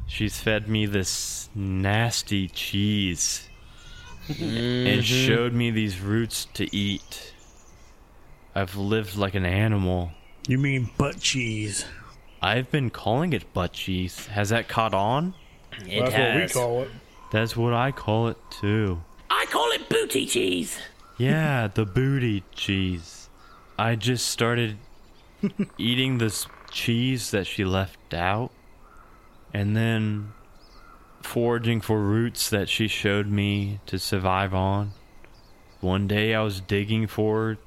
She's 0.07 0.39
fed 0.39 0.67
me 0.67 0.85
this 0.85 1.49
nasty 1.55 2.47
cheese 2.49 3.47
and 4.27 4.37
mm-hmm. 4.37 5.01
showed 5.01 5.53
me 5.53 5.71
these 5.71 5.99
roots 5.99 6.45
to 6.53 6.75
eat. 6.75 7.33
I've 8.53 8.75
lived 8.75 9.15
like 9.15 9.35
an 9.35 9.45
animal. 9.45 10.11
You 10.47 10.57
mean 10.57 10.89
butt 10.97 11.19
cheese? 11.19 11.85
I've 12.41 12.71
been 12.71 12.89
calling 12.89 13.33
it 13.33 13.53
butt 13.53 13.73
cheese. 13.73 14.25
Has 14.27 14.49
that 14.49 14.67
caught 14.67 14.93
on? 14.93 15.35
It 15.85 15.99
That's 16.01 16.13
has. 16.13 16.35
what 16.35 16.41
we 16.41 16.47
call 16.49 16.81
it. 16.83 16.89
That's 17.31 17.55
what 17.55 17.73
I 17.73 17.91
call 17.91 18.27
it 18.27 18.37
too. 18.49 19.01
I 19.29 19.45
call 19.45 19.69
it 19.71 19.87
booty 19.87 20.25
cheese. 20.25 20.79
Yeah, 21.17 21.67
the 21.67 21.85
booty 21.85 22.43
cheese. 22.55 23.29
I 23.77 23.95
just 23.95 24.27
started 24.27 24.77
eating 25.77 26.17
this 26.17 26.47
cheese 26.71 27.31
that 27.31 27.45
she 27.45 27.63
left 27.63 28.13
out, 28.13 28.51
and 29.53 29.75
then 29.75 30.33
foraging 31.21 31.81
for 31.81 31.99
roots 31.99 32.49
that 32.49 32.67
she 32.67 32.87
showed 32.87 33.27
me 33.27 33.79
to 33.85 33.99
survive 33.99 34.53
on. 34.53 34.93
One 35.79 36.07
day 36.07 36.33
I 36.33 36.41
was 36.41 36.59
digging 36.59 37.05
for 37.07 37.57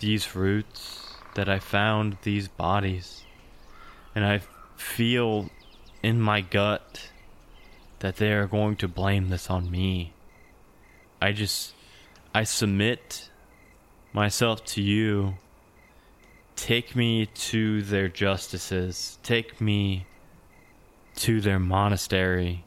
these 0.00 0.34
roots 0.34 0.97
that 1.38 1.48
I 1.48 1.60
found 1.60 2.16
these 2.22 2.48
bodies, 2.48 3.22
and 4.12 4.24
I 4.24 4.40
feel 4.74 5.50
in 6.02 6.20
my 6.20 6.40
gut 6.40 7.12
that 8.00 8.16
they 8.16 8.32
are 8.32 8.48
going 8.48 8.74
to 8.74 8.88
blame 8.88 9.28
this 9.28 9.48
on 9.48 9.70
me. 9.70 10.14
I 11.22 11.30
just 11.30 11.74
I 12.34 12.42
submit 12.42 13.30
myself 14.12 14.64
to 14.64 14.82
you. 14.82 15.34
Take 16.56 16.96
me 16.96 17.26
to 17.26 17.82
their 17.82 18.08
justices. 18.08 19.20
Take 19.22 19.60
me 19.60 20.06
to 21.18 21.40
their 21.40 21.60
monastery. 21.60 22.64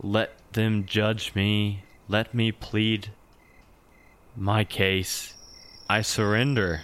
Let 0.00 0.30
them 0.52 0.86
judge 0.86 1.34
me. 1.34 1.82
Let 2.06 2.34
me 2.34 2.52
plead 2.52 3.10
my 4.36 4.62
case. 4.62 5.34
I 5.90 6.02
surrender. 6.02 6.82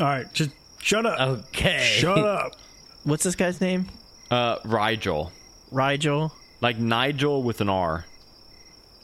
All 0.00 0.06
right, 0.06 0.32
just 0.32 0.50
shut 0.80 1.06
up. 1.06 1.20
Okay. 1.20 1.78
Shut 1.98 2.18
up. 2.18 2.52
What's 3.04 3.24
this 3.24 3.36
guy's 3.36 3.60
name? 3.60 3.88
Uh, 4.30 4.56
Rigel. 4.64 5.32
Rigel. 5.70 6.32
Like 6.60 6.78
Nigel 6.78 7.42
with 7.42 7.60
an 7.60 7.68
R. 7.68 8.04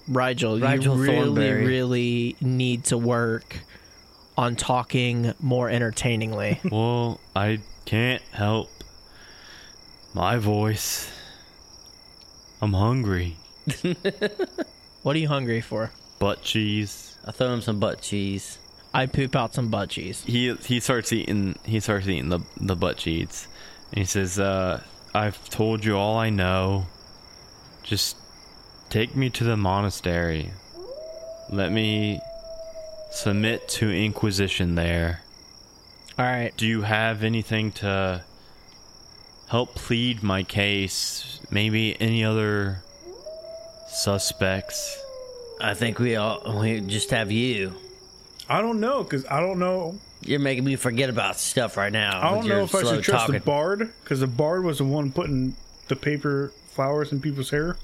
Rigel, 0.08 0.58
Rigel 0.58 0.96
you 0.96 1.02
really, 1.02 1.16
Thornberry. 1.16 1.66
really 1.66 2.36
need 2.40 2.84
to 2.84 2.96
work 2.96 3.58
on 4.36 4.56
talking 4.56 5.34
more 5.40 5.68
entertainingly. 5.68 6.60
Well, 6.70 7.20
I 7.34 7.60
can't 7.84 8.22
help 8.30 8.70
my 10.14 10.38
voice. 10.38 11.10
I'm 12.62 12.72
hungry. 12.72 13.36
what 15.02 15.14
are 15.16 15.18
you 15.18 15.28
hungry 15.28 15.60
for? 15.60 15.90
Butt 16.18 16.42
cheese. 16.42 17.18
I 17.26 17.32
throw 17.32 17.52
him 17.52 17.60
some 17.60 17.78
butt 17.78 18.00
cheese. 18.00 18.58
I 18.94 19.06
poop 19.06 19.36
out 19.36 19.54
some 19.54 19.68
butt 19.68 19.90
cheese. 19.90 20.22
he 20.26 20.54
he 20.54 20.80
starts 20.80 21.12
eating 21.12 21.58
he 21.64 21.80
starts 21.80 22.06
eating 22.08 22.28
the 22.30 22.40
the 22.56 22.74
butt 22.76 22.96
cheeks 22.96 23.46
and 23.90 23.98
he 23.98 24.04
says 24.04 24.38
uh 24.38 24.82
i've 25.14 25.48
told 25.50 25.84
you 25.84 25.96
all 25.96 26.16
i 26.18 26.30
know 26.30 26.86
just 27.82 28.16
take 28.90 29.14
me 29.16 29.30
to 29.30 29.44
the 29.44 29.56
monastery 29.56 30.50
let 31.50 31.70
me 31.72 32.20
submit 33.10 33.66
to 33.68 33.90
inquisition 33.90 34.74
there 34.74 35.22
All 36.18 36.24
right. 36.24 36.52
do 36.56 36.66
you 36.66 36.82
have 36.82 37.22
anything 37.24 37.72
to 37.72 38.22
help 39.48 39.74
plead 39.74 40.22
my 40.22 40.42
case 40.42 41.40
maybe 41.50 41.98
any 42.00 42.24
other 42.24 42.82
suspects 43.88 44.96
I 45.60 45.74
think 45.74 45.98
we 45.98 46.14
all 46.16 46.60
we 46.60 46.80
just 46.80 47.10
have 47.10 47.32
you. 47.32 47.74
I 48.48 48.60
don't 48.62 48.80
know, 48.80 49.02
because 49.04 49.26
I 49.26 49.40
don't 49.40 49.58
know. 49.58 49.98
You're 50.22 50.40
making 50.40 50.64
me 50.64 50.76
forget 50.76 51.10
about 51.10 51.38
stuff 51.38 51.76
right 51.76 51.92
now. 51.92 52.20
I 52.20 52.34
don't 52.34 52.48
know 52.48 52.62
if 52.64 52.74
I 52.74 52.82
should 52.82 53.04
trust 53.04 53.26
talking. 53.26 53.34
the 53.34 53.40
bard, 53.40 53.92
because 54.02 54.20
the 54.20 54.26
bard 54.26 54.64
was 54.64 54.78
the 54.78 54.84
one 54.84 55.12
putting 55.12 55.54
the 55.88 55.96
paper 55.96 56.52
flowers 56.70 57.12
in 57.12 57.20
people's 57.20 57.50
hair. 57.50 57.76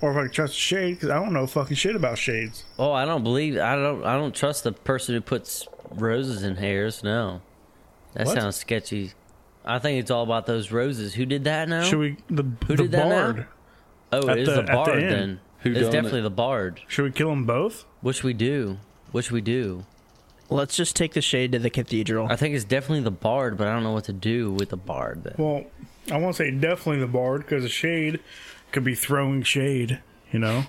Or 0.00 0.10
if 0.10 0.16
I 0.16 0.22
could 0.24 0.32
trust 0.32 0.54
the 0.54 0.58
Shade, 0.58 0.94
because 0.94 1.10
I 1.10 1.14
don't 1.22 1.32
know 1.32 1.46
fucking 1.46 1.76
shit 1.76 1.94
about 1.94 2.18
shades. 2.18 2.64
Oh, 2.78 2.90
I 2.92 3.04
don't 3.04 3.22
believe. 3.22 3.56
I 3.56 3.76
don't. 3.76 4.04
I 4.04 4.14
don't 4.14 4.34
trust 4.34 4.64
the 4.64 4.72
person 4.72 5.14
who 5.14 5.20
puts 5.20 5.68
roses 5.90 6.42
in 6.42 6.56
hairs. 6.56 7.04
No, 7.04 7.40
that 8.14 8.26
What? 8.26 8.34
sounds 8.36 8.56
sketchy. 8.56 9.12
I 9.64 9.78
think 9.78 10.00
it's 10.00 10.10
all 10.10 10.24
about 10.24 10.46
those 10.46 10.72
roses. 10.72 11.14
Who 11.14 11.24
did 11.24 11.44
that 11.44 11.68
now? 11.68 11.84
Should 11.84 12.00
we 12.00 12.16
the 12.28 12.42
Who 12.66 12.74
the 12.74 12.82
did 12.82 12.92
that 12.92 13.08
now? 13.08 13.44
oh, 14.12 14.28
it 14.28 14.38
is 14.40 14.48
the- 14.48 14.54
the, 14.54 14.60
at 14.62 14.66
the 14.66 14.72
bard 14.72 15.02
then. 15.04 15.40
Who 15.60 15.70
it's 15.70 15.78
done 15.82 15.88
it? 15.88 15.92
definitely 15.92 16.20
the 16.22 16.30
bard. 16.30 16.80
Should 16.88 17.04
we 17.04 17.12
kill 17.12 17.30
them 17.30 17.44
both? 17.46 17.84
Which 18.00 18.24
we 18.24 18.32
do. 18.32 18.78
Which 19.12 19.30
we 19.30 19.40
do. 19.40 19.84
Let's 20.50 20.76
just 20.76 20.96
take 20.96 21.14
the 21.14 21.22
shade 21.22 21.52
to 21.52 21.58
the 21.58 21.70
cathedral. 21.70 22.26
I 22.30 22.36
think 22.36 22.54
it's 22.54 22.64
definitely 22.64 23.04
the 23.04 23.10
bard, 23.10 23.56
but 23.56 23.68
I 23.68 23.72
don't 23.72 23.84
know 23.84 23.92
what 23.92 24.04
to 24.04 24.12
do 24.12 24.52
with 24.52 24.70
the 24.70 24.76
bard. 24.76 25.24
Then. 25.24 25.34
Well, 25.38 25.64
I 26.10 26.18
won't 26.18 26.36
say 26.36 26.50
definitely 26.50 27.00
the 27.00 27.06
bard, 27.06 27.42
because 27.42 27.62
the 27.62 27.70
shade 27.70 28.20
could 28.70 28.84
be 28.84 28.94
throwing 28.94 29.42
shade. 29.42 30.00
You 30.30 30.38
know, 30.38 30.64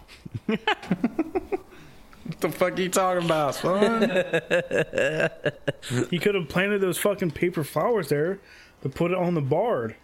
What 2.25 2.39
the 2.39 2.49
fuck 2.49 2.77
are 2.77 2.81
you 2.81 2.89
talking 2.89 3.25
about, 3.25 3.55
son? 3.55 4.01
he 6.09 6.19
could 6.19 6.35
have 6.35 6.47
planted 6.47 6.79
those 6.79 6.97
fucking 6.97 7.31
paper 7.31 7.63
flowers 7.63 8.07
there 8.07 8.39
to 8.81 8.89
put 8.89 9.11
it 9.11 9.17
on 9.17 9.33
the 9.33 9.41
bard. 9.41 9.95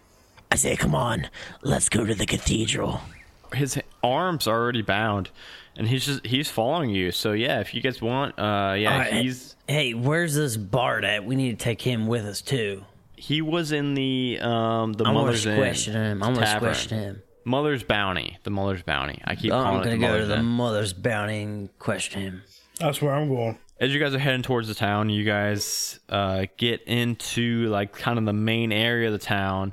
I 0.50 0.56
say, 0.56 0.76
come 0.76 0.94
on, 0.94 1.28
let's 1.62 1.88
go 1.88 2.04
to 2.04 2.14
the 2.14 2.26
cathedral. 2.26 3.00
His 3.54 3.80
arms 4.02 4.46
are 4.46 4.60
already 4.60 4.82
bound, 4.82 5.30
and 5.80 5.88
he's 5.88 6.04
just 6.06 6.24
he's 6.24 6.48
following 6.48 6.90
you. 6.90 7.10
So 7.10 7.32
yeah, 7.32 7.58
if 7.60 7.74
you 7.74 7.80
guys 7.80 8.00
want, 8.00 8.38
uh, 8.38 8.74
yeah, 8.78 8.92
Alright, 8.92 9.12
he's 9.14 9.56
Hey, 9.66 9.94
where's 9.94 10.34
this 10.36 10.56
bard 10.56 11.04
at? 11.04 11.24
We 11.24 11.34
need 11.34 11.58
to 11.58 11.64
take 11.64 11.80
him 11.82 12.06
with 12.06 12.24
us 12.26 12.40
too. 12.42 12.84
he 13.16 13.40
was 13.42 13.72
in 13.72 13.94
the 13.94 14.38
um 14.40 14.92
the 14.92 15.04
I'm 15.04 15.14
gonna 15.14 15.26
mother's 15.26 15.44
question 15.44 15.94
him. 15.94 16.22
I'm 16.22 16.34
gonna 16.34 16.46
tavern. 16.46 16.60
question 16.68 16.98
him. 16.98 17.22
Mother's 17.44 17.82
bounty, 17.82 18.36
the 18.42 18.50
mother's 18.50 18.82
bounty. 18.82 19.20
I 19.24 19.34
keep 19.34 19.52
I'm 19.52 19.62
calling 19.64 19.78
gonna 19.82 19.94
it 19.94 19.98
the 19.98 20.06
go 20.06 20.18
to 20.18 20.26
the 20.26 20.36
Inn. 20.36 20.44
mother's 20.44 20.92
bounty 20.92 21.42
and 21.42 21.78
question 21.78 22.20
him. 22.20 22.42
That's 22.78 23.00
where 23.02 23.14
I'm 23.14 23.28
going. 23.28 23.58
as 23.80 23.92
you 23.94 23.98
guys 24.00 24.14
are 24.14 24.18
heading 24.18 24.42
towards 24.42 24.68
the 24.68 24.74
town, 24.74 25.08
you 25.08 25.24
guys 25.24 25.98
uh, 26.10 26.44
get 26.58 26.82
into 26.82 27.66
like 27.68 27.92
kind 27.94 28.18
of 28.18 28.26
the 28.26 28.32
main 28.34 28.72
area 28.72 29.06
of 29.08 29.12
the 29.14 29.18
town, 29.18 29.72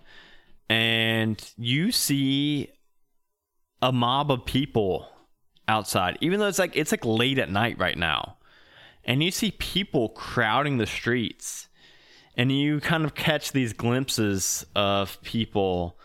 and 0.70 1.42
you 1.58 1.92
see 1.92 2.70
a 3.82 3.92
mob 3.92 4.32
of 4.32 4.46
people 4.46 5.08
outside. 5.68 6.18
Even 6.22 6.40
though 6.40 6.48
it's 6.48 6.60
like 6.60 6.76
it's 6.76 6.92
like 6.92 7.06
late 7.06 7.40
at 7.40 7.50
night 7.50 7.78
right 7.80 7.98
now, 7.98 8.38
and 9.06 9.24
you 9.24 9.32
see 9.32 9.52
people 9.52 10.10
crowding 10.10 10.78
the 10.78 10.86
streets, 10.86 11.68
and 12.36 12.52
you 12.52 12.80
kind 12.80 13.06
of 13.06 13.16
catch 13.16 13.52
these 13.52 13.74
glimpses 13.74 14.66
of 14.76 15.22
people 15.22 15.98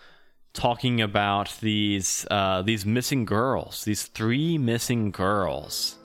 talking 0.53 1.01
about 1.01 1.57
these 1.61 2.27
uh, 2.31 2.62
these 2.62 2.85
missing 2.85 3.25
girls, 3.25 3.85
these 3.85 4.05
three 4.05 4.59
missing 4.59 5.11
girls. 5.11 5.96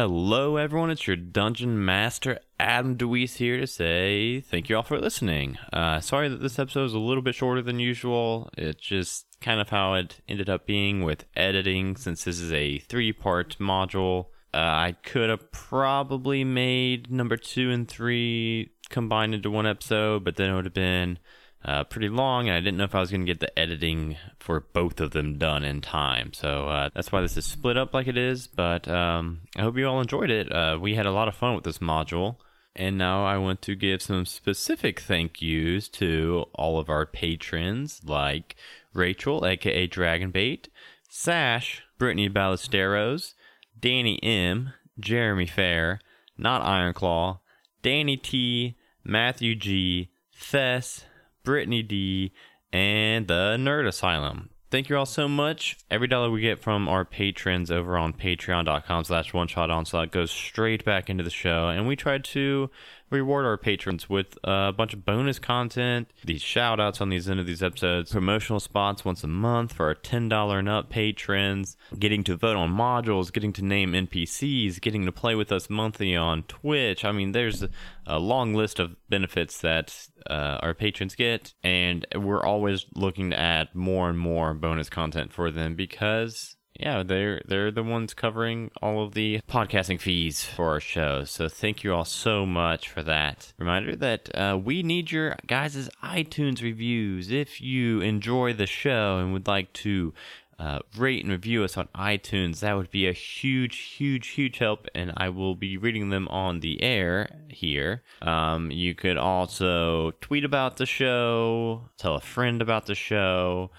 Hello, 0.00 0.56
everyone. 0.56 0.88
It's 0.88 1.06
your 1.06 1.16
Dungeon 1.16 1.84
Master, 1.84 2.38
Adam 2.58 2.96
DeWeese, 2.96 3.36
here 3.36 3.60
to 3.60 3.66
say 3.66 4.40
thank 4.40 4.70
you 4.70 4.76
all 4.76 4.82
for 4.82 4.98
listening. 4.98 5.58
Uh, 5.74 6.00
sorry 6.00 6.30
that 6.30 6.40
this 6.40 6.58
episode 6.58 6.86
is 6.86 6.94
a 6.94 6.98
little 6.98 7.22
bit 7.22 7.34
shorter 7.34 7.60
than 7.60 7.78
usual. 7.78 8.48
It's 8.56 8.80
just 8.80 9.26
kind 9.42 9.60
of 9.60 9.68
how 9.68 9.92
it 9.92 10.22
ended 10.26 10.48
up 10.48 10.64
being 10.64 11.04
with 11.04 11.26
editing, 11.36 11.96
since 11.96 12.24
this 12.24 12.40
is 12.40 12.50
a 12.50 12.78
three 12.78 13.12
part 13.12 13.58
module. 13.58 14.28
Uh, 14.54 14.56
I 14.56 14.96
could 15.02 15.28
have 15.28 15.52
probably 15.52 16.44
made 16.44 17.10
number 17.10 17.36
two 17.36 17.70
and 17.70 17.86
three 17.86 18.70
combined 18.88 19.34
into 19.34 19.50
one 19.50 19.66
episode, 19.66 20.24
but 20.24 20.36
then 20.36 20.48
it 20.48 20.54
would 20.54 20.64
have 20.64 20.72
been 20.72 21.18
uh, 21.64 21.84
pretty 21.84 22.08
long, 22.08 22.48
and 22.48 22.56
I 22.56 22.60
didn't 22.60 22.78
know 22.78 22.84
if 22.84 22.94
I 22.94 23.00
was 23.00 23.10
going 23.10 23.20
to 23.20 23.26
get 23.26 23.40
the 23.40 23.58
editing 23.58 24.16
for 24.38 24.60
both 24.60 25.00
of 25.00 25.10
them 25.10 25.36
done 25.38 25.64
in 25.64 25.80
time. 25.80 26.32
So 26.32 26.68
uh, 26.68 26.88
that's 26.94 27.12
why 27.12 27.20
this 27.20 27.36
is 27.36 27.44
split 27.44 27.76
up 27.76 27.92
like 27.92 28.06
it 28.06 28.16
is. 28.16 28.46
But 28.46 28.88
um, 28.88 29.42
I 29.56 29.62
hope 29.62 29.76
you 29.76 29.86
all 29.86 30.00
enjoyed 30.00 30.30
it. 30.30 30.50
Uh, 30.50 30.78
we 30.80 30.94
had 30.94 31.06
a 31.06 31.12
lot 31.12 31.28
of 31.28 31.34
fun 31.34 31.54
with 31.54 31.64
this 31.64 31.78
module. 31.78 32.36
And 32.76 32.96
now 32.96 33.24
I 33.24 33.36
want 33.36 33.62
to 33.62 33.74
give 33.74 34.00
some 34.00 34.24
specific 34.24 35.00
thank 35.00 35.42
yous 35.42 35.88
to 35.88 36.46
all 36.54 36.78
of 36.78 36.88
our 36.88 37.04
patrons 37.04 38.00
like 38.04 38.54
Rachel, 38.94 39.44
aka 39.44 39.88
Dragonbait, 39.88 40.68
Sash, 41.08 41.82
Brittany 41.98 42.30
Ballesteros, 42.30 43.34
Danny 43.78 44.22
M, 44.22 44.72
Jeremy 44.98 45.46
Fair, 45.46 46.00
Not 46.38 46.62
Ironclaw, 46.62 47.40
Danny 47.82 48.16
T, 48.16 48.76
Matthew 49.02 49.56
G, 49.56 50.10
Thess, 50.32 51.04
Brittany 51.42 51.82
D, 51.82 52.32
and 52.72 53.26
the 53.26 53.56
Nerd 53.58 53.86
Asylum. 53.86 54.50
Thank 54.70 54.88
you 54.88 54.96
all 54.96 55.06
so 55.06 55.26
much. 55.26 55.76
Every 55.90 56.06
dollar 56.06 56.30
we 56.30 56.42
get 56.42 56.62
from 56.62 56.88
our 56.88 57.04
patrons 57.04 57.72
over 57.72 57.98
on 57.98 58.12
patreon.com 58.12 59.02
slash 59.02 59.34
one 59.34 59.48
shot 59.48 59.68
onslaught 59.68 60.12
goes 60.12 60.30
straight 60.30 60.84
back 60.84 61.10
into 61.10 61.24
the 61.24 61.30
show. 61.30 61.68
And 61.68 61.88
we 61.88 61.96
try 61.96 62.18
to 62.18 62.70
reward 63.10 63.44
our 63.44 63.56
patrons 63.56 64.08
with 64.08 64.38
a 64.44 64.72
bunch 64.72 64.94
of 64.94 65.04
bonus 65.04 65.38
content, 65.38 66.10
these 66.24 66.42
shout 66.42 66.80
outs 66.80 67.00
on 67.00 67.08
these 67.08 67.28
end 67.28 67.40
of 67.40 67.46
these 67.46 67.62
episodes, 67.62 68.12
promotional 68.12 68.60
spots 68.60 69.04
once 69.04 69.24
a 69.24 69.28
month 69.28 69.72
for 69.72 69.86
our 69.86 69.94
$10 69.94 70.58
and 70.58 70.68
up 70.68 70.90
patrons, 70.90 71.76
getting 71.98 72.24
to 72.24 72.36
vote 72.36 72.56
on 72.56 72.70
modules, 72.70 73.32
getting 73.32 73.52
to 73.52 73.64
name 73.64 73.92
NPCs, 73.92 74.80
getting 74.80 75.04
to 75.06 75.12
play 75.12 75.34
with 75.34 75.50
us 75.52 75.68
monthly 75.68 76.14
on 76.14 76.44
Twitch. 76.44 77.04
I 77.04 77.12
mean, 77.12 77.32
there's 77.32 77.62
a, 78.06 78.18
long 78.20 78.54
list 78.54 78.78
of 78.78 78.96
benefits 79.08 79.60
that 79.60 80.08
uh, 80.28 80.58
our 80.62 80.74
patrons 80.74 81.14
get, 81.14 81.54
and 81.62 82.06
we're 82.14 82.42
always 82.42 82.86
looking 82.94 83.30
to 83.30 83.38
add 83.38 83.68
more 83.72 84.08
and 84.08 84.18
more 84.18 84.52
bonus 84.52 84.90
content 84.90 85.32
for 85.32 85.50
them 85.50 85.74
because 85.74 86.56
yeah, 86.80 87.02
they're 87.02 87.42
they're 87.46 87.70
the 87.70 87.82
ones 87.82 88.14
covering 88.14 88.70
all 88.80 89.04
of 89.04 89.12
the 89.12 89.40
podcasting 89.48 90.00
fees 90.00 90.44
for 90.44 90.70
our 90.70 90.80
show. 90.80 91.24
So 91.24 91.48
thank 91.48 91.84
you 91.84 91.92
all 91.92 92.06
so 92.06 92.46
much 92.46 92.88
for 92.88 93.02
that. 93.02 93.52
Reminder 93.58 93.94
that 93.96 94.34
uh, 94.34 94.58
we 94.62 94.82
need 94.82 95.12
your 95.12 95.36
guys' 95.46 95.90
iTunes 96.02 96.62
reviews. 96.62 97.30
If 97.30 97.60
you 97.60 98.00
enjoy 98.00 98.54
the 98.54 98.66
show 98.66 99.18
and 99.18 99.32
would 99.34 99.46
like 99.46 99.72
to 99.74 100.14
uh, 100.58 100.78
rate 100.96 101.22
and 101.22 101.32
review 101.32 101.64
us 101.64 101.76
on 101.76 101.88
iTunes, 101.94 102.60
that 102.60 102.76
would 102.76 102.90
be 102.90 103.06
a 103.06 103.12
huge, 103.12 103.76
huge, 103.76 104.28
huge 104.28 104.58
help, 104.58 104.88
and 104.94 105.12
I 105.16 105.28
will 105.30 105.54
be 105.54 105.76
reading 105.76 106.10
them 106.10 106.28
on 106.28 106.60
the 106.60 106.82
air 106.82 107.28
here. 107.48 108.02
Um, 108.22 108.70
you 108.70 108.94
could 108.94 109.16
also 109.16 110.12
tweet 110.20 110.44
about 110.44 110.76
the 110.76 110.86
show, 110.86 111.88
tell 111.96 112.14
a 112.14 112.20
friend 112.20 112.60
about 112.60 112.86
the 112.86 112.94
show. 112.94 113.70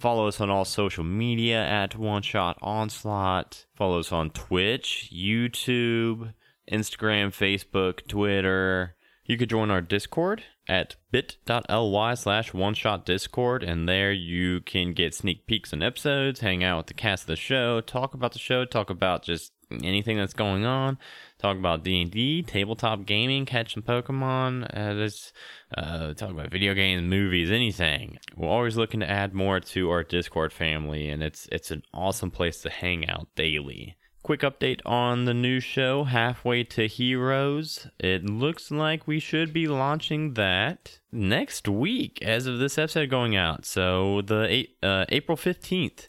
Follow 0.00 0.28
us 0.28 0.40
on 0.40 0.48
all 0.48 0.64
social 0.64 1.04
media 1.04 1.62
at 1.62 1.94
One 1.94 2.22
Shot 2.22 2.56
Onslaught. 2.62 3.66
Follow 3.76 3.98
us 3.98 4.10
on 4.10 4.30
Twitch, 4.30 5.10
YouTube, 5.14 6.32
Instagram, 6.72 7.28
Facebook, 7.28 8.08
Twitter. 8.08 8.96
You 9.26 9.36
could 9.36 9.50
join 9.50 9.70
our 9.70 9.82
Discord 9.82 10.42
at 10.70 10.96
bit.ly 11.10 12.14
slash 12.14 12.54
one 12.54 12.74
shot 12.74 13.04
discord, 13.04 13.62
and 13.62 13.88
there 13.88 14.12
you 14.12 14.60
can 14.60 14.92
get 14.92 15.14
sneak 15.14 15.46
peeks 15.46 15.72
and 15.72 15.82
episodes, 15.82 16.40
hang 16.40 16.64
out 16.64 16.78
with 16.78 16.86
the 16.86 16.94
cast 16.94 17.24
of 17.24 17.26
the 17.26 17.36
show, 17.36 17.80
talk 17.80 18.14
about 18.14 18.32
the 18.32 18.38
show, 18.38 18.64
talk 18.64 18.88
about 18.88 19.22
just 19.22 19.52
anything 19.82 20.16
that's 20.16 20.32
going 20.32 20.64
on, 20.64 20.96
talk 21.40 21.56
about 21.56 21.82
D&D, 21.82 22.42
tabletop 22.42 23.06
gaming, 23.06 23.46
catch 23.46 23.74
some 23.74 23.82
Pokemon, 23.82 24.64
uh, 24.76 24.94
this, 24.94 25.32
uh, 25.76 26.14
talk 26.14 26.30
about 26.30 26.50
video 26.50 26.74
games, 26.74 27.02
movies, 27.02 27.50
anything. 27.50 28.18
We're 28.36 28.48
always 28.48 28.76
looking 28.76 29.00
to 29.00 29.10
add 29.10 29.34
more 29.34 29.60
to 29.60 29.90
our 29.90 30.02
Discord 30.04 30.52
family, 30.52 31.08
and 31.08 31.22
it's 31.22 31.48
it's 31.50 31.70
an 31.70 31.82
awesome 31.94 32.30
place 32.30 32.60
to 32.62 32.70
hang 32.70 33.08
out 33.08 33.28
daily. 33.34 33.96
Quick 34.22 34.40
update 34.40 34.80
on 34.84 35.24
the 35.24 35.32
new 35.32 35.60
show, 35.60 36.04
Halfway 36.04 36.62
to 36.64 36.86
Heroes. 36.86 37.86
It 37.98 38.26
looks 38.26 38.70
like 38.70 39.06
we 39.06 39.18
should 39.18 39.50
be 39.50 39.66
launching 39.66 40.34
that 40.34 40.98
next 41.10 41.66
week 41.66 42.20
as 42.20 42.46
of 42.46 42.58
this 42.58 42.76
episode 42.76 43.08
going 43.08 43.34
out. 43.34 43.64
So, 43.64 44.20
the 44.20 44.46
eight, 44.46 44.76
uh, 44.82 45.06
April 45.08 45.38
15th, 45.38 46.08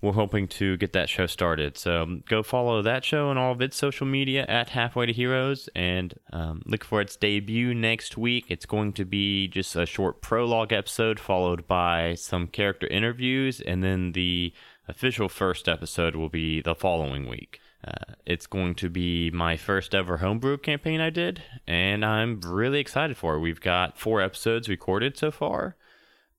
we're 0.00 0.12
hoping 0.12 0.48
to 0.48 0.76
get 0.76 0.92
that 0.92 1.08
show 1.08 1.26
started. 1.26 1.78
So, 1.78 2.20
go 2.28 2.42
follow 2.42 2.82
that 2.82 3.04
show 3.04 3.30
and 3.30 3.38
all 3.38 3.52
of 3.52 3.60
its 3.60 3.76
social 3.76 4.06
media 4.06 4.44
at 4.48 4.70
Halfway 4.70 5.06
to 5.06 5.12
Heroes 5.12 5.68
and 5.74 6.14
um, 6.32 6.62
look 6.66 6.84
for 6.84 7.00
its 7.00 7.16
debut 7.16 7.74
next 7.74 8.16
week. 8.16 8.46
It's 8.48 8.66
going 8.66 8.92
to 8.94 9.04
be 9.04 9.48
just 9.48 9.74
a 9.76 9.86
short 9.86 10.20
prologue 10.20 10.72
episode 10.72 11.18
followed 11.18 11.66
by 11.66 12.14
some 12.14 12.46
character 12.46 12.86
interviews, 12.86 13.60
and 13.60 13.82
then 13.82 14.12
the 14.12 14.52
official 14.88 15.28
first 15.28 15.68
episode 15.68 16.14
will 16.16 16.28
be 16.28 16.60
the 16.60 16.74
following 16.74 17.28
week. 17.28 17.60
Uh, 17.86 18.14
it's 18.24 18.46
going 18.46 18.74
to 18.74 18.88
be 18.88 19.30
my 19.30 19.56
first 19.56 19.94
ever 19.94 20.18
homebrew 20.18 20.56
campaign 20.56 21.00
I 21.00 21.10
did, 21.10 21.42
and 21.66 22.04
I'm 22.04 22.40
really 22.40 22.80
excited 22.80 23.16
for 23.16 23.34
it. 23.34 23.40
We've 23.40 23.60
got 23.60 23.98
four 23.98 24.22
episodes 24.22 24.68
recorded 24.68 25.18
so 25.18 25.30
far, 25.30 25.76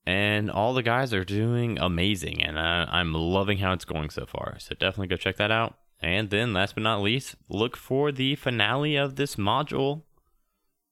and 0.06 0.52
all 0.52 0.74
the 0.74 0.84
guys 0.84 1.14
are 1.14 1.24
doing 1.26 1.78
amazing, 1.80 2.44
and 2.44 2.60
I, 2.60 2.88
I'm 2.90 3.14
loving 3.14 3.58
how 3.60 3.74
it's 3.74 3.86
going 3.86 4.10
so 4.10 4.26
far. 4.26 4.58
So 4.60 4.76
definitely 4.76 5.08
go 5.08 5.16
check 5.18 5.38
that 5.38 5.52
out. 5.52 5.78
And 6.02 6.30
then, 6.30 6.54
last 6.54 6.76
but 6.76 6.84
not 6.84 7.02
least, 7.02 7.36
look 7.50 7.76
for 7.78 8.12
the 8.12 8.36
finale 8.36 8.96
of 8.96 9.16
this 9.16 9.36
module 9.38 10.04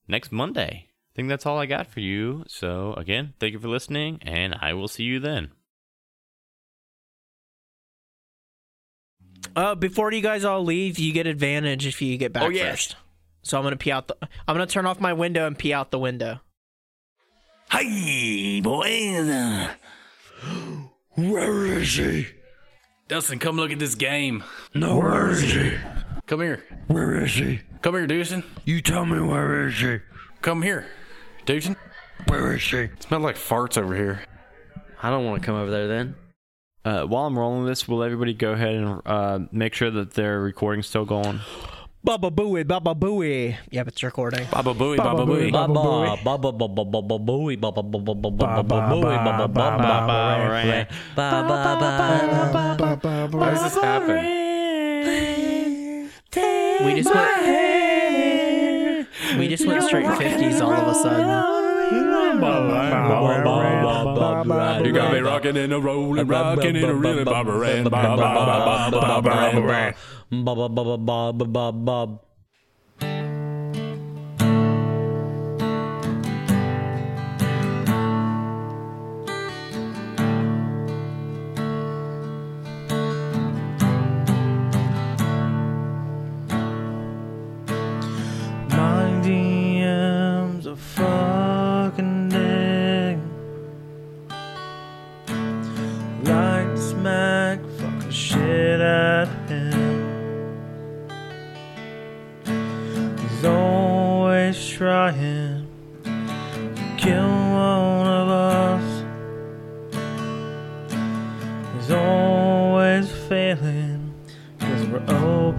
next 0.07 0.31
Monday. 0.31 0.87
I 0.89 1.11
think 1.15 1.29
that's 1.29 1.45
all 1.45 1.59
I 1.59 1.65
got 1.67 1.85
for 1.87 1.99
you. 1.99 2.43
So, 2.47 2.93
again, 2.93 3.33
thank 3.39 3.53
you 3.53 3.59
for 3.59 3.67
listening, 3.67 4.19
and 4.23 4.55
I 4.59 4.73
will 4.73 4.87
see 4.87 5.03
you 5.03 5.19
then. 5.19 5.51
Uh, 9.55 9.75
before 9.75 10.11
you 10.11 10.21
guys 10.21 10.43
all 10.43 10.63
leave, 10.63 10.97
you 10.97 11.13
get 11.13 11.27
advantage 11.27 11.85
if 11.85 12.01
you 12.01 12.17
get 12.17 12.33
back 12.33 12.43
Oh, 12.43 12.49
yes. 12.49 12.69
first. 12.71 12.95
So 13.43 13.57
I'm 13.57 13.63
gonna 13.63 13.75
pee 13.75 13.91
out 13.91 14.07
the. 14.07 14.15
I'm 14.47 14.55
gonna 14.55 14.65
turn 14.65 14.85
off 14.85 14.99
my 15.01 15.13
window 15.13 15.45
and 15.45 15.57
pee 15.57 15.73
out 15.73 15.91
the 15.91 15.99
window. 15.99 16.39
Hey, 17.73 18.61
boys. 18.61 19.67
Where 21.15 21.65
is 21.65 21.95
he? 21.95 22.27
Dustin, 23.07 23.39
come 23.39 23.55
look 23.55 23.71
at 23.71 23.79
this 23.79 23.95
game. 23.95 24.43
No, 24.75 24.97
where 24.97 25.31
is 25.31 25.41
he? 25.41 25.73
Come 26.27 26.41
here. 26.41 26.63
Where 26.85 27.25
is 27.25 27.33
he? 27.33 27.61
Come 27.81 27.95
here, 27.95 28.05
Dustin. 28.05 28.43
You 28.63 28.79
tell 28.79 29.07
me 29.07 29.19
where 29.19 29.65
is 29.65 29.79
he? 29.79 30.01
Come 30.43 30.61
here. 30.61 30.85
Dustin. 31.47 31.75
Where 32.27 32.53
is 32.53 32.61
he? 32.61 32.89
Smell 32.99 33.21
like 33.21 33.37
farts 33.37 33.75
over 33.75 33.95
here. 33.95 34.21
I 35.01 35.09
don't 35.09 35.25
want 35.25 35.41
to 35.41 35.45
come 35.45 35.55
over 35.55 35.71
there 35.71 35.87
then. 35.87 36.15
Uh, 36.85 37.05
while 37.05 37.25
I'm 37.25 37.39
rolling 37.39 37.65
this, 37.65 37.87
will 37.87 38.03
everybody 38.03 38.35
go 38.35 38.51
ahead 38.51 38.75
and 38.75 39.01
uh, 39.03 39.39
make 39.51 39.73
sure 39.73 39.89
that 39.89 40.13
their 40.13 40.39
recording's 40.41 40.85
still 40.85 41.05
going? 41.05 41.39
Baba 42.03 42.29
booey, 42.29 42.67
baba 42.67 42.93
booey. 42.93 43.55
Yep, 43.71 43.87
it's 43.87 44.03
recording. 44.03 44.45
Baba 44.51 44.73
booey, 44.75 44.97
baba 44.97 45.23
booey. 45.25 45.51
Baba, 45.51 45.71
baba, 45.71 46.51
baba, 46.51 46.67
baba, 46.67 47.01
baba, 47.01 47.17
booey, 47.17 47.55
baba, 47.55 47.81
baba, 47.81 48.13
baba, 48.13 48.47
baba, 48.61 48.75
booey, 48.91 49.15
baba, 49.23 49.47
baba, 49.47 49.77
baba, 49.79 50.49
right. 50.51 50.87
Ba, 51.15 51.47
ba, 51.47 51.79
ba, 52.99 53.37
Why 53.37 53.49
does 53.51 53.63
this 53.63 53.75
happen? 53.81 54.19
We 56.83 56.91
just 56.99 57.13
went. 57.15 59.07
We 59.39 59.47
just 59.47 59.65
went 59.65 59.83
straight 59.83 60.05
50s 60.05 60.59
all 60.61 60.73
of 60.73 60.87
a 60.87 60.93
sudden. 60.95 61.72
You 64.83 64.91
got 64.91 65.13
me 65.13 65.19
rocking 65.19 65.57
and 65.57 65.73
a 65.73 65.79
rolling, 65.79 66.27
rocking 66.27 66.75
and 66.75 66.85
a 66.85 66.93
reeling, 66.93 67.25
baba 67.25 67.51
ran, 67.57 67.83
baba, 67.85 68.17
baba, 68.17 68.89
baba, 68.91 69.21
baba, 69.21 69.21
baba. 69.21 69.93
Baba, 70.31 70.69
baba, 70.69 70.97
baba, 70.97 71.45
baba, 71.45 71.71
baba. 71.71 72.19
My 72.19 72.22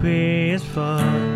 OP 0.05 0.11
as 0.53 0.63
fuck. 0.63 1.34